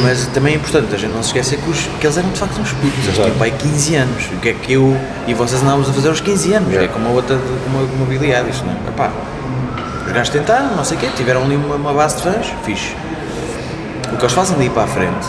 [0.03, 2.39] Mas também é importante a gente não se esquecer que, os- que eles eram de
[2.39, 5.61] facto uns putos, eles tinham pai 15 anos, o que é que eu e vocês
[5.63, 8.63] andávamos a fazer aos 15 anos, é como a outra, como como a Billie Eilish,
[8.63, 8.77] não é?
[8.89, 9.11] Epá,
[10.07, 12.95] os gajos tentaram, não sei o quê, tiveram ali uma, uma base de fãs, fixe.
[14.13, 15.27] O que eles fazem ali para a frente,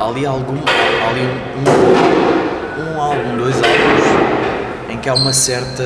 [0.00, 5.32] há ali algum, há ali um, um, um álbum, dois álbuns, em que há uma
[5.32, 5.84] certa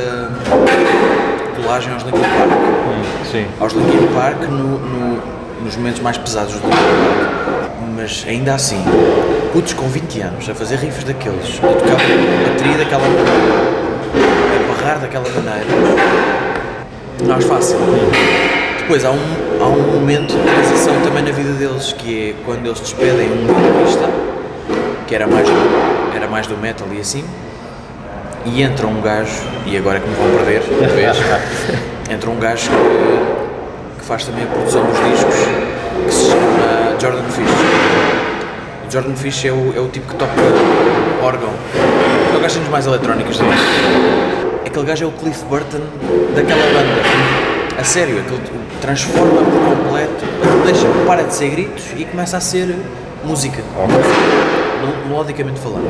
[1.56, 2.50] colagem aos Linkin Park.
[2.52, 3.46] Hum, Sim.
[3.60, 5.22] Aos Linkin Park no- no-
[5.64, 7.70] nos momentos mais pesados do Linkin Park.
[7.96, 8.82] Mas ainda assim,
[9.52, 13.30] putos com 20 anos a fazer riffs daqueles, a tocar bateria daquela maneira,
[14.54, 15.66] a barrar daquela maneira,
[17.24, 17.78] não é fácil.
[18.86, 19.18] Depois há um,
[19.60, 23.46] há um momento de transição também na vida deles, que é quando eles despedem um
[23.46, 24.08] guitarrista,
[25.08, 27.24] que era mais, do- era mais do metal e assim,
[28.44, 29.32] e entra um gajo,
[29.66, 30.60] e agora é que me vão perder,
[30.94, 31.16] vez,
[32.08, 35.34] entra um gajo que, que faz também a produção dos discos,
[36.06, 37.50] que se chama Jordan Fish.
[38.88, 40.30] O Jordan Fish é o, é o tipo que toca
[41.24, 41.50] órgão.
[42.32, 43.58] É o gajo mais eletrónicas também.
[44.64, 45.80] Aquele gajo é o Cliff Burton
[46.36, 47.45] daquela banda.
[47.78, 50.24] A sério, aquele o transforma por completo,
[50.64, 52.74] deixa, para de ser gritos e começa a ser
[53.24, 53.62] música.
[53.76, 55.86] Mel- Melodicamente falando.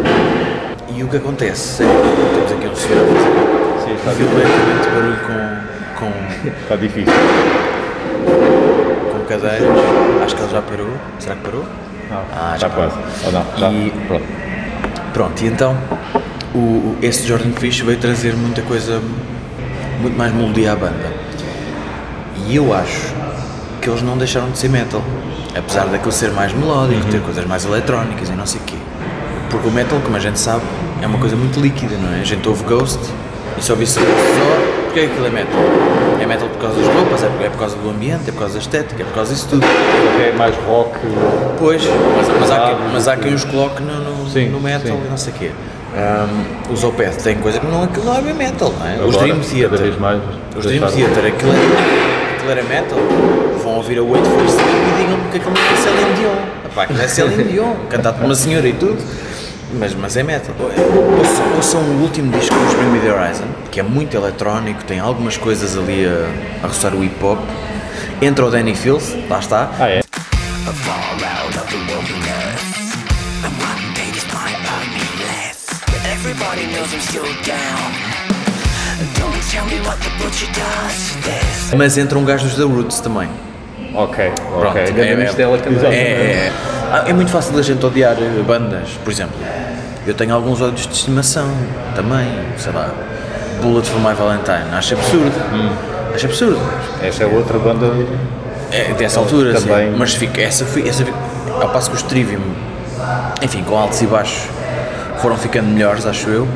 [0.95, 4.89] E o que acontece é que temos aqui um senhor a fazer Sim, está, violentamente
[4.89, 5.18] barulho
[5.97, 7.12] com, com, está difícil.
[9.12, 9.68] com cadeiras.
[10.24, 10.89] Acho que ele já parou.
[11.18, 11.64] Será que parou?
[12.32, 12.97] Ah, já quase.
[13.26, 13.70] Ou não, está.
[13.70, 14.24] E- Pronto.
[15.12, 15.76] Pronto, e então
[16.55, 19.01] o, o- esse Jordan Fish veio trazer muita coisa,
[20.01, 21.26] muito mais melodia à banda.
[22.47, 23.12] E eu acho
[23.80, 25.03] que eles não deixaram de ser metal,
[25.57, 28.76] apesar daquilo ser mais melódico, ter coisas mais eletrónicas e não sei o quê.
[29.51, 30.62] Porque o metal, como a gente sabe,
[31.03, 32.20] é uma coisa muito líquida, não é?
[32.20, 32.99] A gente ouve Ghost
[33.59, 34.01] e só ouve só,
[34.84, 35.61] porque é que aquilo é metal?
[36.20, 38.38] É metal por causa das roupas, é por, é por causa do ambiente, é por
[38.40, 39.66] causa da estética, é por causa disso tudo.
[39.66, 40.99] É mais rock.
[41.59, 41.82] Pois,
[42.16, 45.03] mas, mas, há, quem, mas há quem os coloque no, no, Sim, no metal sim.
[45.05, 45.51] e não sei o quê.
[45.97, 48.94] Um, os Opeth têm coisa que não, aquilo não é metal, não é?
[48.97, 50.01] os Agora, Dream Cada Theater.
[50.01, 50.20] mais.
[50.57, 51.61] Os Dream Theater, aquilo era,
[52.47, 52.99] aquilo era metal.
[53.62, 56.70] Vão ouvir a Wait for Sleep e digam-me que aquilo não é Celine Dion.
[56.70, 58.97] Epá, aquilo é Celine Dion, cantado por uma senhora e tudo.
[59.74, 60.55] Mas, mas é metal.
[61.18, 65.01] Ouçam, ouçam o último disco dos Bring Me The Horizon, que é muito eletrónico, tem
[65.01, 67.40] algumas coisas ali a, a roçar o hip hop.
[68.22, 69.70] Entra o Danny Filth, lá está.
[69.78, 70.01] Ah, é?
[76.09, 78.26] everybody knows I'm still down.
[81.76, 83.28] Mas entra um gajo dos The Roots também.
[83.94, 84.82] Ok, Pronto, ok.
[84.82, 85.78] é, é, também.
[85.78, 85.92] Exato.
[85.92, 86.52] é, é,
[86.92, 89.34] Ah, é muito fácil da gente odiar eh, bandas, por exemplo.
[90.07, 91.50] Eu tenho alguns ódios de estimação
[91.94, 92.26] também,
[92.59, 92.90] sei lá.
[93.62, 95.32] Bullet for My Valentine, acho absurdo.
[96.14, 96.61] Acho absurdo.
[97.02, 97.86] Essa é outra banda.
[98.70, 99.90] É, dessa altura, Também.
[99.92, 99.96] sim.
[99.98, 100.86] Mas fica, essa foi.
[100.88, 101.16] Essa, fica-
[101.61, 102.40] ao passo que os Trivium,
[103.42, 104.42] enfim, com altos e baixos,
[105.18, 106.46] foram ficando melhores, acho eu.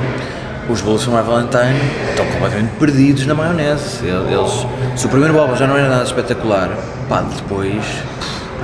[0.71, 4.07] Os Bullet for My Valentine estão completamente perdidos na maionese.
[4.07, 4.66] Eles,
[4.97, 6.71] se o primeiro álbum já não era nada espetacular,
[7.09, 7.83] pá, depois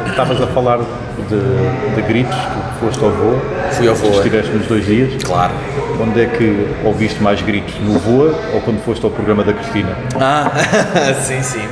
[0.09, 3.41] Estavas a falar de, de gritos, tu foste ao voo.
[3.73, 4.17] Fui ao Voa.
[4.17, 5.23] Estiveste nos dois dias.
[5.25, 5.55] Claro.
[5.99, 7.75] Onde é que ouviste mais gritos?
[7.81, 9.97] No Voa ou quando foste ao programa da Cristina?
[10.21, 10.51] Ah,
[11.25, 11.67] sim, sim.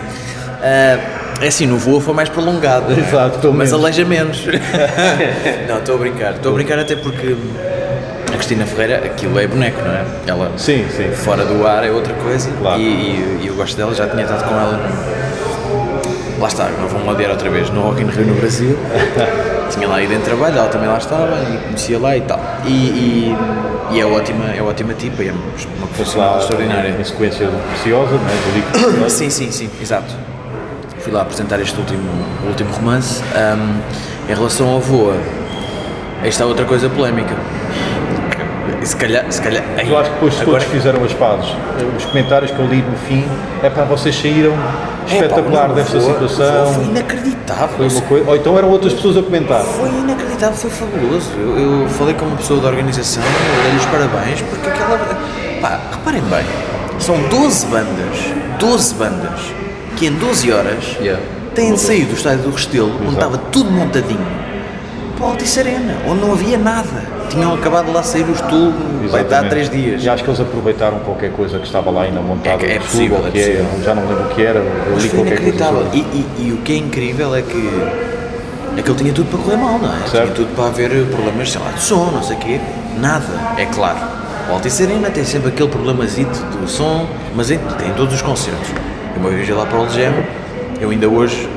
[0.62, 0.98] Ah,
[1.42, 2.92] É assim, no voo foi mais prolongado.
[2.94, 2.98] é?
[2.98, 3.72] Exato, mas menos.
[3.74, 4.46] aleija menos.
[5.68, 6.32] não, estou a brincar.
[6.34, 7.36] Estou a brincar até porque
[8.44, 10.04] Cristina Ferreira, aquilo é boneco, não é?
[10.26, 11.10] Ela Sim, sim.
[11.14, 12.50] fora do ar é outra coisa.
[12.60, 12.78] Claro.
[12.78, 14.78] E, e- e eu gosto dela, já tinha estado com ela.
[16.38, 18.76] Lá está, não vou-me odiar outra vez no Rock in Rio no Brasil.
[19.72, 22.38] tinha lá ido em trabalho, ela também lá estava e conhecia lá e tal.
[22.66, 23.36] E, e,
[23.92, 25.40] e é ótima, é ótima tipa, e é uma
[25.80, 26.96] Lá, profissional extraordinária.
[27.00, 28.82] Em sequência preciosa, não é?
[28.82, 29.08] do livro.
[29.10, 30.12] Sim, sim, sim, exato.
[30.98, 32.02] Fui lá apresentar este último,
[32.46, 33.22] último romance.
[33.34, 33.80] Ahm,
[34.30, 35.16] em relação ao Voa,
[36.22, 37.34] esta é outra coisa polémica.
[38.82, 39.62] Se calhar, se calhar.
[39.86, 41.46] Eu acho que depois agora- todos fizeram as pazes.
[41.96, 43.24] Os comentários que eu li no fim
[43.62, 44.52] é para vocês saíram
[45.08, 46.64] É, espetacular pá, desta Voa- situação.
[46.64, 47.68] Voa Foi inacreditável.
[47.76, 49.60] Foi uma coisa- Ou então eram outras pessoas a comentar.
[49.62, 51.30] Foi inacreditável, foi fabuloso.
[51.38, 53.22] Eu, eu falei com uma pessoa da organização,
[53.62, 54.98] dei-lhe os parabéns, porque aquela.
[55.60, 56.44] Pá, reparem bem,
[56.98, 58.18] são 12 bandas,
[58.58, 59.40] 12 bandas,
[59.96, 61.22] que em 12 horas Yeah.
[61.54, 63.14] têm de sair do estádio do Restelo, onde Exato.
[63.14, 64.26] estava tudo montadinho,
[65.16, 67.13] para o Altice Arena, onde não havia nada.
[67.30, 69.48] Tinham acabado de lá sair os tubos, vai estar.
[69.48, 70.04] 3 dias.
[70.04, 72.54] E acho que eles aproveitaram qualquer coisa que estava lá ainda montada.
[72.56, 73.66] É que é no sul, possível, ou é que é, possível.
[73.84, 74.58] já não lembro o que era.
[74.60, 75.88] Eu li qualquer coisa.
[75.92, 77.70] E, e- e o que é incrível é que
[78.78, 79.96] aquilo tinha tudo para correr mal, não é?
[79.98, 80.34] Tinha Certo.
[80.34, 82.60] tudo para haver problemas, sei lá, de som, não sei o quê.
[83.00, 83.24] Nada,
[83.56, 83.98] é claro.
[84.48, 88.22] O Altice Arena tem sempre aquele problemazito do som, mas em- tem em todos os
[88.22, 88.68] concertos.
[89.14, 90.12] Eu uma vez lá para o Algem,
[90.80, 91.48] eu ainda hoje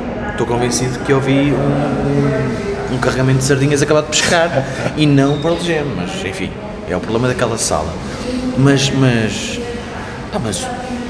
[0.42, 4.64] estou convencido que ouvi um, um, um carregamento de sardinhas acabado de pescar
[4.96, 6.52] e não para o Algem, mas enfim,
[6.90, 7.92] é o problema daquela sala.
[8.58, 9.60] Mas, mas
[10.34, 10.66] ah, mas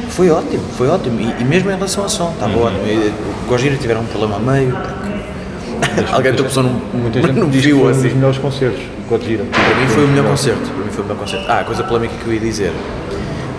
[0.10, 1.20] foi ótimo, foi ótimo.
[1.20, 2.64] E, e mesmo em relação ao som, estava Uhum.
[2.66, 2.86] ótimo.
[2.88, 3.14] E,
[3.46, 7.78] O Gojira tiveram um problema a meio, porque alguém tropeçou num, Muita gente que fio
[7.80, 8.16] foi um dos assim.
[8.16, 8.82] melhores concertos.
[9.10, 9.46] Godzilla.
[9.52, 10.60] Para mim foi o melhor concerto.
[10.70, 11.46] Para mim foi o melhor concerto.
[11.50, 12.72] Ah, a coisa polémica que eu ia dizer.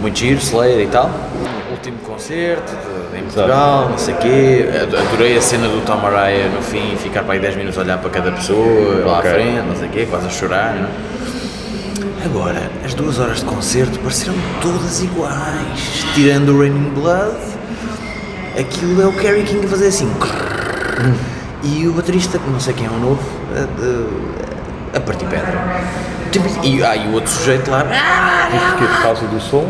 [0.02, 1.10] Muito giro, Slayer e tal.
[1.70, 4.68] Último concerto de- em Portugal, não sei o quê.
[4.82, 7.82] Ad- Adorei a cena do Tom Araya no fim, ficar para aí 10 minutos a
[7.82, 9.30] olhar para cada pessoa, lá Ok.
[9.30, 10.74] à frente, não sei o quê, quase a chorar.
[10.74, 10.84] Não?
[10.84, 12.24] é?
[12.24, 16.04] Agora, as duas horas de concerto pareceram todas iguais.
[16.14, 17.36] Tirando o Raining Blood,
[18.58, 20.10] aquilo é o Kerry King a fazer assim.
[21.62, 23.22] E o baterista, que não sei quem é o novo,
[23.54, 25.58] a, a- a partir pedra.
[26.30, 27.84] Tipo, E, ah, e o outro sujeito lá.
[28.70, 29.66] Porque por causa do som,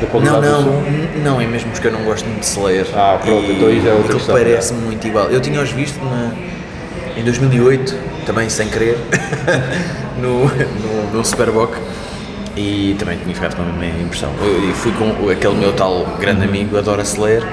[0.00, 1.18] da Não, qualidade não, do som.
[1.24, 2.86] não, é mesmo porque eu não gosto muito de Slayer.
[2.94, 5.26] Ah, pronto, E então isso é outra aquilo questão, parece muito igual.
[5.30, 6.32] Eu tinha-os visto na,
[7.16, 7.96] em 2008,
[8.26, 8.98] também sem querer,
[10.20, 11.74] no, no, no Superboc.
[12.56, 14.30] E também tinha ficado com a mesma impressão.
[14.42, 16.48] Eu, e fui com aquele meu tal grande Uhum.
[16.48, 17.44] amigo, adora Slayer,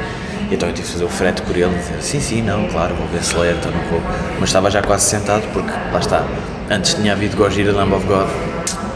[0.52, 3.06] então eu tive que fazer o frete por ele, dizer sim, sim, não, claro, vou
[3.08, 4.02] ver Slayer, então não vou.
[4.40, 6.24] Mas estava já quase sentado porque, lá está,
[6.72, 8.28] antes tinha havido Gojira Lamb of God,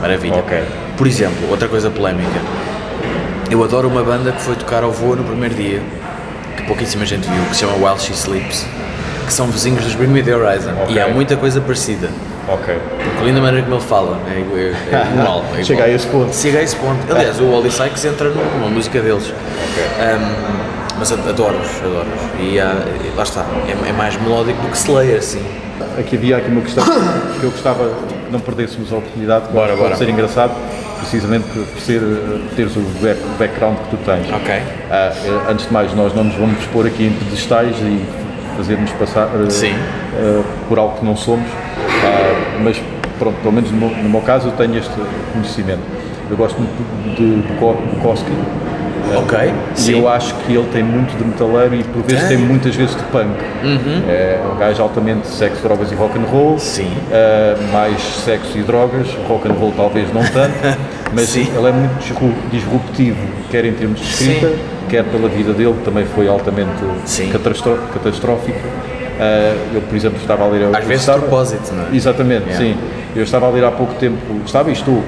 [0.02, 0.38] maravilha.
[0.38, 0.64] Ok.
[0.98, 2.40] Por exemplo, outra coisa polémica,
[3.50, 5.82] eu adoro uma banda que foi tocar ao voo no primeiro dia,
[6.56, 8.66] que pouquíssima gente viu, que se chama While She Sleeps,
[9.26, 10.96] que são vizinhos dos Bring Me The Horizon, Ok.
[10.96, 12.10] e há muita coisa parecida.
[12.48, 12.76] Ok.
[13.16, 14.36] Incluindo a maneira como ele fala, é, é,
[14.96, 15.46] é igual.
[15.58, 16.36] É Chega a esse ponto.
[16.36, 16.98] Chega a esse ponto.
[17.14, 19.28] Aliás, o Wally Sykes entra numa música deles.
[19.30, 22.22] Um, mas ad- adoro-os, adoro-os.
[22.42, 22.84] E há-
[23.16, 25.44] lá está, é, é mais melódico do que Slayer, sim.
[25.98, 26.84] Aqui havia aqui uma questão
[27.40, 27.92] que eu gostava
[28.32, 29.96] não perdêssemos a oportunidade que Bora, pode bora.
[29.96, 30.52] ser engraçado,
[31.00, 34.28] precisamente por ser, eh, teres o back- o background que tu tens.
[34.34, 34.54] Ok.
[34.54, 35.14] Eh,
[35.50, 38.02] antes de mais, nós não nos vamos expor aqui em pedestais e
[38.58, 41.48] fazermos passar eh, por algo que não somos,
[42.02, 42.82] Ah, mas
[43.18, 44.92] pronto, pelo menos no meu, no meu caso eu tenho este
[45.34, 45.82] conhecimento.
[46.30, 48.32] Eu gosto muito de Buko- Bukowski
[49.18, 49.38] Ok,
[49.76, 50.00] e sim.
[50.00, 52.38] eu acho que ele tem muito de metaleiro e por vezes Tem.
[52.38, 53.30] tem muitas vezes de punk.
[54.08, 56.52] É um gajo altamente sexo, drogas e rock and roll.
[56.52, 56.60] Uhum.
[56.60, 56.86] Sim.
[56.88, 60.78] Uh, mais sexo e drogas, rock and roll talvez não tanto,
[61.14, 61.48] mas Sim.
[61.56, 63.18] ele é muito disru- disruptivo,
[63.50, 64.60] quer em termos de escrita, Sim.
[64.90, 66.72] quer pela vida dele, que também foi altamente
[67.94, 68.60] catastrófica.
[69.20, 70.64] Uh, eu, por exemplo, estava a ler...
[70.74, 71.96] Às vezes estava- propósito, não é?
[71.96, 72.58] Exatamente, Yeah.
[72.66, 72.78] sim.
[73.16, 75.04] Eu estava a ler há pouco tempo, estava e estou, uh,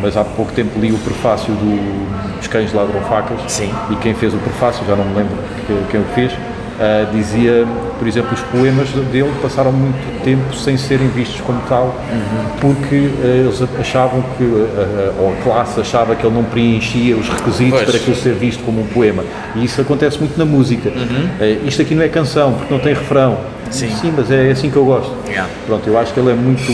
[0.00, 3.38] mas há pouco tempo li o prefácio do Os Cães Ladram Facas.
[3.46, 3.70] Sim.
[3.90, 5.36] E quem fez o prefácio, já não me lembro
[5.66, 7.66] que- quem o fez, uh, dizia,
[7.98, 11.94] por exemplo, os poemas dele passaram muito tempo sem serem vistos como tal,
[12.58, 17.28] porque uh, eles achavam que, uh, ou a classe achava que ele não preenchia os
[17.28, 17.90] requisitos Pois.
[17.90, 19.22] para aquilo ser visto como um poema.
[19.54, 20.88] E isso acontece muito na música.
[20.88, 23.36] Uh, isto aqui não é canção, porque não tem refrão.
[23.70, 23.90] Sim.
[23.90, 25.14] Sim, mas é assim que eu gosto.
[25.28, 25.46] Yeah.
[25.66, 26.64] Pronto, eu acho que ele é muito.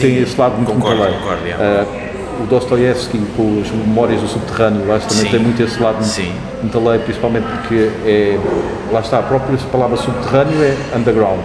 [0.00, 1.86] tem esse lado muito concordo, concordo, yeah.
[2.40, 5.28] O Dostoiévski, com as Memórias do Subterrâneo, que também Sim.
[5.30, 6.32] tem muito esse lado Sim.
[6.62, 8.38] metaleiro, principalmente porque é.
[8.92, 11.40] Lá está, a própria palavra subterrâneo é underground,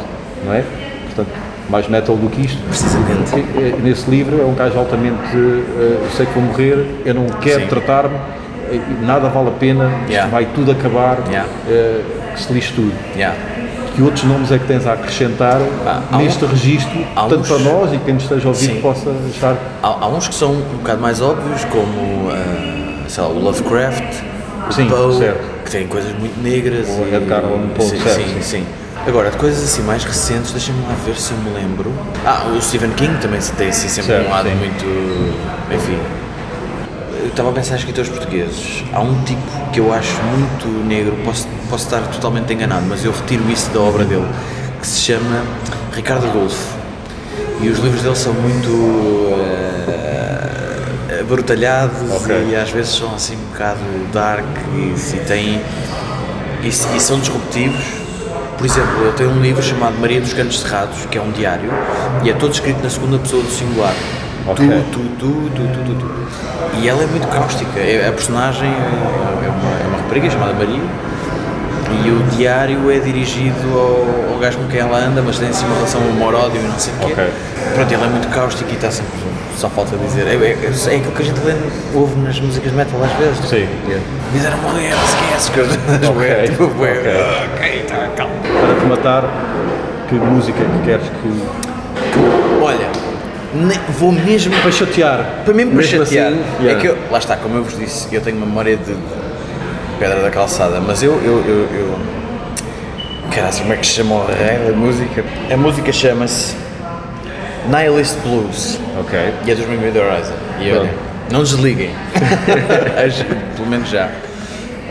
[0.45, 0.63] não é?
[1.05, 1.29] Portanto,
[1.69, 2.61] mais metal do que isto.
[2.67, 3.35] Precisamente.
[3.37, 5.17] E, Nesse livro é um gajo altamente.
[5.35, 8.15] eu sei que vou morrer, eu não quero tratar-me.
[8.71, 10.31] e nada vale a pena, isto Yeah.
[10.31, 11.47] vai tudo acabar, Yeah.
[11.69, 12.01] eh,
[12.33, 12.91] que se lixe tudo.
[13.15, 13.37] Yeah.
[13.95, 15.59] Que outros nomes é que tens a acrescentar
[16.11, 18.65] há neste um- registro, há tanto uns- para nós e quem nos esteja a ouvir
[18.65, 18.81] Sim.
[18.81, 23.29] possa achar Há, há uns que são um bocado mais óbvios, como ah, sei lá,
[23.29, 24.03] o Lovecraft,
[24.69, 25.63] o Sim, Poe, certo.
[25.63, 26.87] que tem coisas muito negras.
[26.89, 28.41] O e- Edgar Allan Poe, sim, certo, sim, sim.
[28.41, 28.65] sim.
[29.07, 31.91] Agora, de coisas assim mais recentes, deixa-me lá ver se eu me lembro.
[32.25, 34.55] Ah, o Stephen King também tem assim sempre Certo, um lado sim.
[34.55, 34.85] muito.
[35.73, 35.97] Enfim.
[37.21, 38.83] Eu estava a pensar em escritores portugueses.
[38.93, 39.41] Há um tipo
[39.71, 43.79] que eu acho muito negro, posso, posso estar totalmente enganado, mas eu retiro isso da
[43.79, 44.27] obra dele,
[44.79, 45.43] que se chama
[45.93, 46.75] Ricardo Adolfo.
[47.61, 49.35] E os livros dele são muito
[49.97, 52.47] eh, abrutalhados Ok.
[52.51, 53.79] e às vezes são assim um bocado
[54.13, 54.45] dark
[54.75, 55.61] e, e têm
[56.63, 57.83] e, e são disruptivos.
[58.57, 61.69] Por exemplo, eu tenho um livro chamado Maria dos Cantos Cerrados, que é um diário,
[62.23, 63.93] e é todo escrito na segunda pessoa do singular.
[64.47, 64.65] Ok.
[64.65, 66.79] Tu, tu, tu, tu, tu, tu, tu.
[66.79, 67.79] E ela é muito cáustica.
[67.79, 70.81] É- A personagem é é uma, é uma rapariga chamada Maria,
[72.05, 75.65] e o diário é dirigido ao, ao gajo com quem ela anda, mas tem assim
[75.65, 77.11] uma relação amor-ódio e não sei o quê.
[77.13, 77.25] Ok.
[77.75, 79.11] Pronto, ela é muito cáustica e está sempre.
[79.57, 80.27] Só falta dizer.
[80.27, 81.53] É, é, é aquilo que a gente lê,
[81.93, 83.35] ouve nas músicas de metal às vezes.
[83.37, 83.67] tipo, Sim.
[84.33, 85.77] Fizeram morrer, esquece coisas.
[86.09, 86.83] Ok, Tipo, ok.
[87.53, 88.33] ok, tá, calma.
[88.43, 89.23] para te matar,
[90.09, 92.61] que música que queres que.
[92.61, 92.87] Olha,
[93.53, 95.25] ne- vou mesmo Para chatear.
[95.45, 96.27] para mesmo para chatear.
[96.33, 96.81] assim, É yeah.
[96.81, 98.93] que eu, lá está, como eu vos disse, eu tenho uma memória de
[99.99, 101.13] pedra da calçada, mas eu.
[101.23, 101.99] eu, eu, eu
[103.31, 105.23] Caralho, como é que se chama o rei da música?
[105.51, 106.55] A música chama-se
[107.67, 109.19] Nihilist Blues Ok.
[109.45, 110.33] e é dos Bring Me the Horizon.
[110.61, 110.89] E Pronto.
[111.31, 111.89] não desliguem.
[113.57, 114.09] Pelo menos já.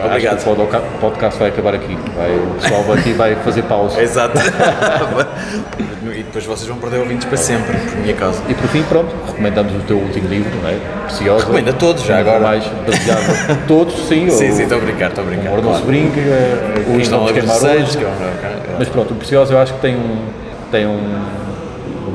[0.03, 0.35] Obrigado.
[0.35, 1.97] Acho que o podca- podcast vai acabar aqui.
[2.17, 4.01] Vai, o pessoal aqui vai fazer pausa.
[4.03, 4.39] Exato.
[6.15, 8.41] e depois vocês vão perder ouvintes para sempre, por minha causa.
[8.49, 10.79] E por fim, pronto, recomendamos o teu último livro, não é?
[11.07, 11.41] Preciosa.
[11.45, 12.41] Recomendo a todos, já agora.
[12.41, 13.67] Mais baseado.
[13.67, 14.29] todos, sim.
[14.31, 15.49] Sim, sim, estou a brincar, estou a O brincar.
[15.49, 15.87] amor não se claro.
[15.87, 17.99] brinca, é, O queimar desejos, hoje.
[17.99, 18.77] que é um-.
[18.79, 20.17] Mas pronto, o Preciosa eu acho que tem um,
[20.71, 21.23] tem um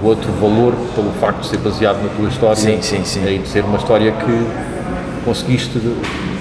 [0.03, 3.25] outro valor pelo facto de ser baseado na tua história Sim, sim, sim.
[3.27, 4.47] e de ser uma história que
[5.29, 5.79] conseguiste,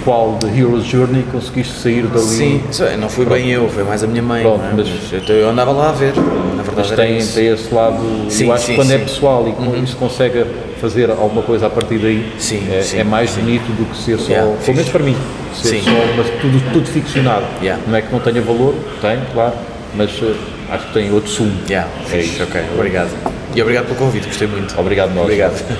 [0.02, 2.24] qual de Hero's Journey, conseguiste sair dali.
[2.24, 4.42] Sim, é, não fui bem eu, foi mais a minha mãe.
[4.42, 4.72] Pronto, é?
[4.74, 6.22] mas- eu, eu andava lá a ver, na
[6.56, 7.98] Mas verdade era tem, tem esse lado,
[8.30, 9.04] Sim, eu acho sim, que quando é sim.
[9.04, 10.46] pessoal e quando isso consegue
[10.80, 14.18] fazer alguma coisa a partir daí, Sim, é, sim, é mais bonito do que ser
[14.18, 15.16] só, Yeah, pelo menos para mim,
[15.52, 15.82] ser Sim.
[15.82, 17.44] só, mas tudo, tudo ficcionado.
[17.62, 17.82] Yeah.
[17.86, 19.54] Não é que não tenha valor, tem, claro,
[19.94, 20.34] mas eh,
[20.70, 21.52] acho que tem outro sumo.
[21.68, 22.42] Yeah, É isso.
[22.42, 23.10] ok, obrigado.
[23.54, 24.78] E obrigado pelo convite, gostei muito.
[24.80, 25.24] Obrigado, nós.
[25.24, 25.78] Obrigado.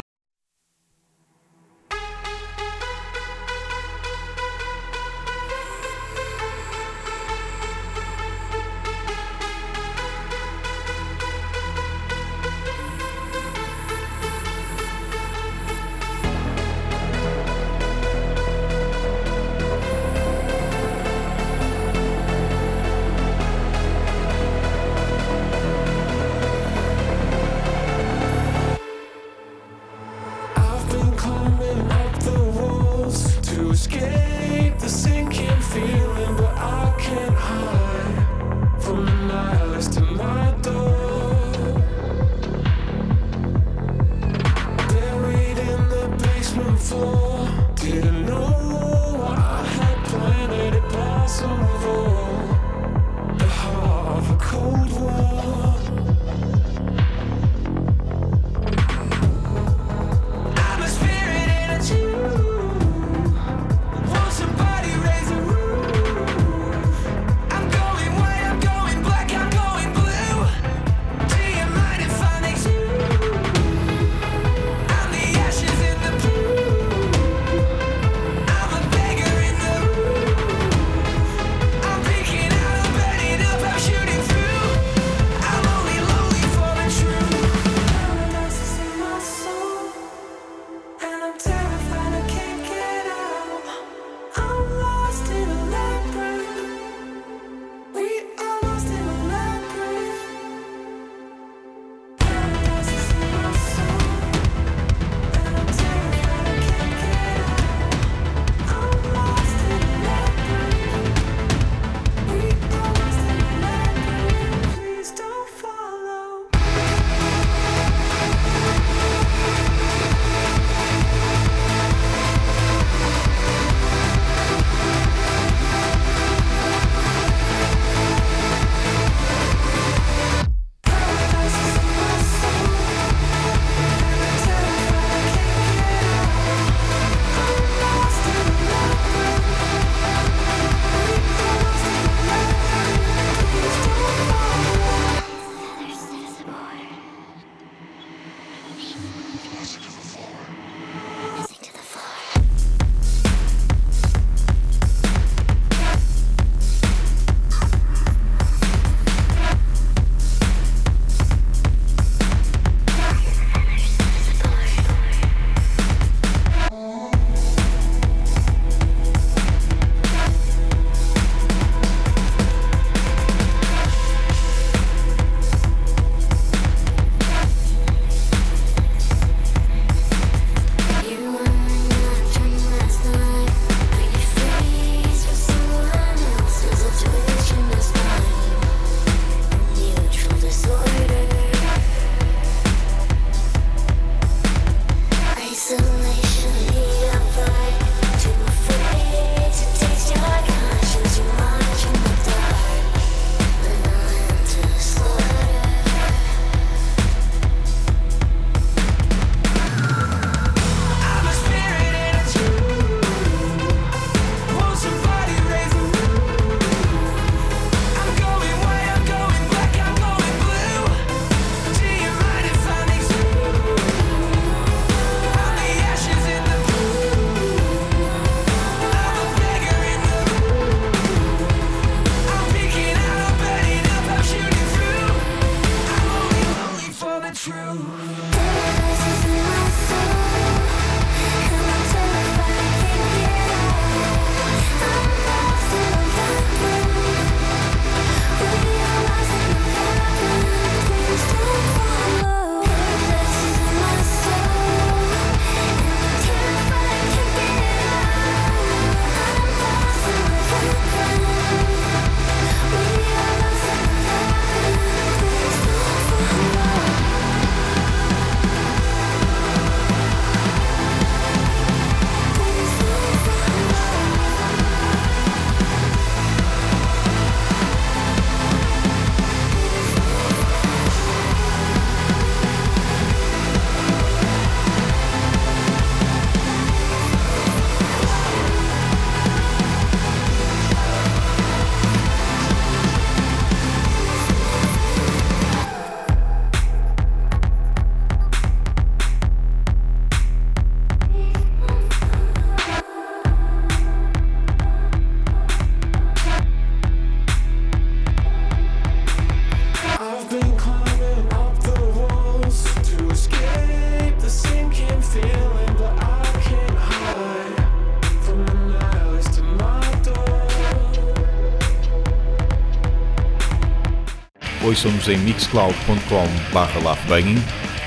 [324.79, 326.01] Ouçam-nos em mixcloud.com.br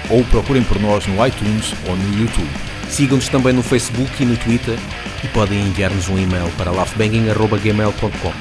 [0.10, 2.50] ou procurem por nós no iTunes ou no YouTube.
[2.89, 4.78] Sigam-nos também no Facebook e no Twitter
[5.24, 8.34] e podem enviar-nos um e-mail para laughbanging.gmail.com.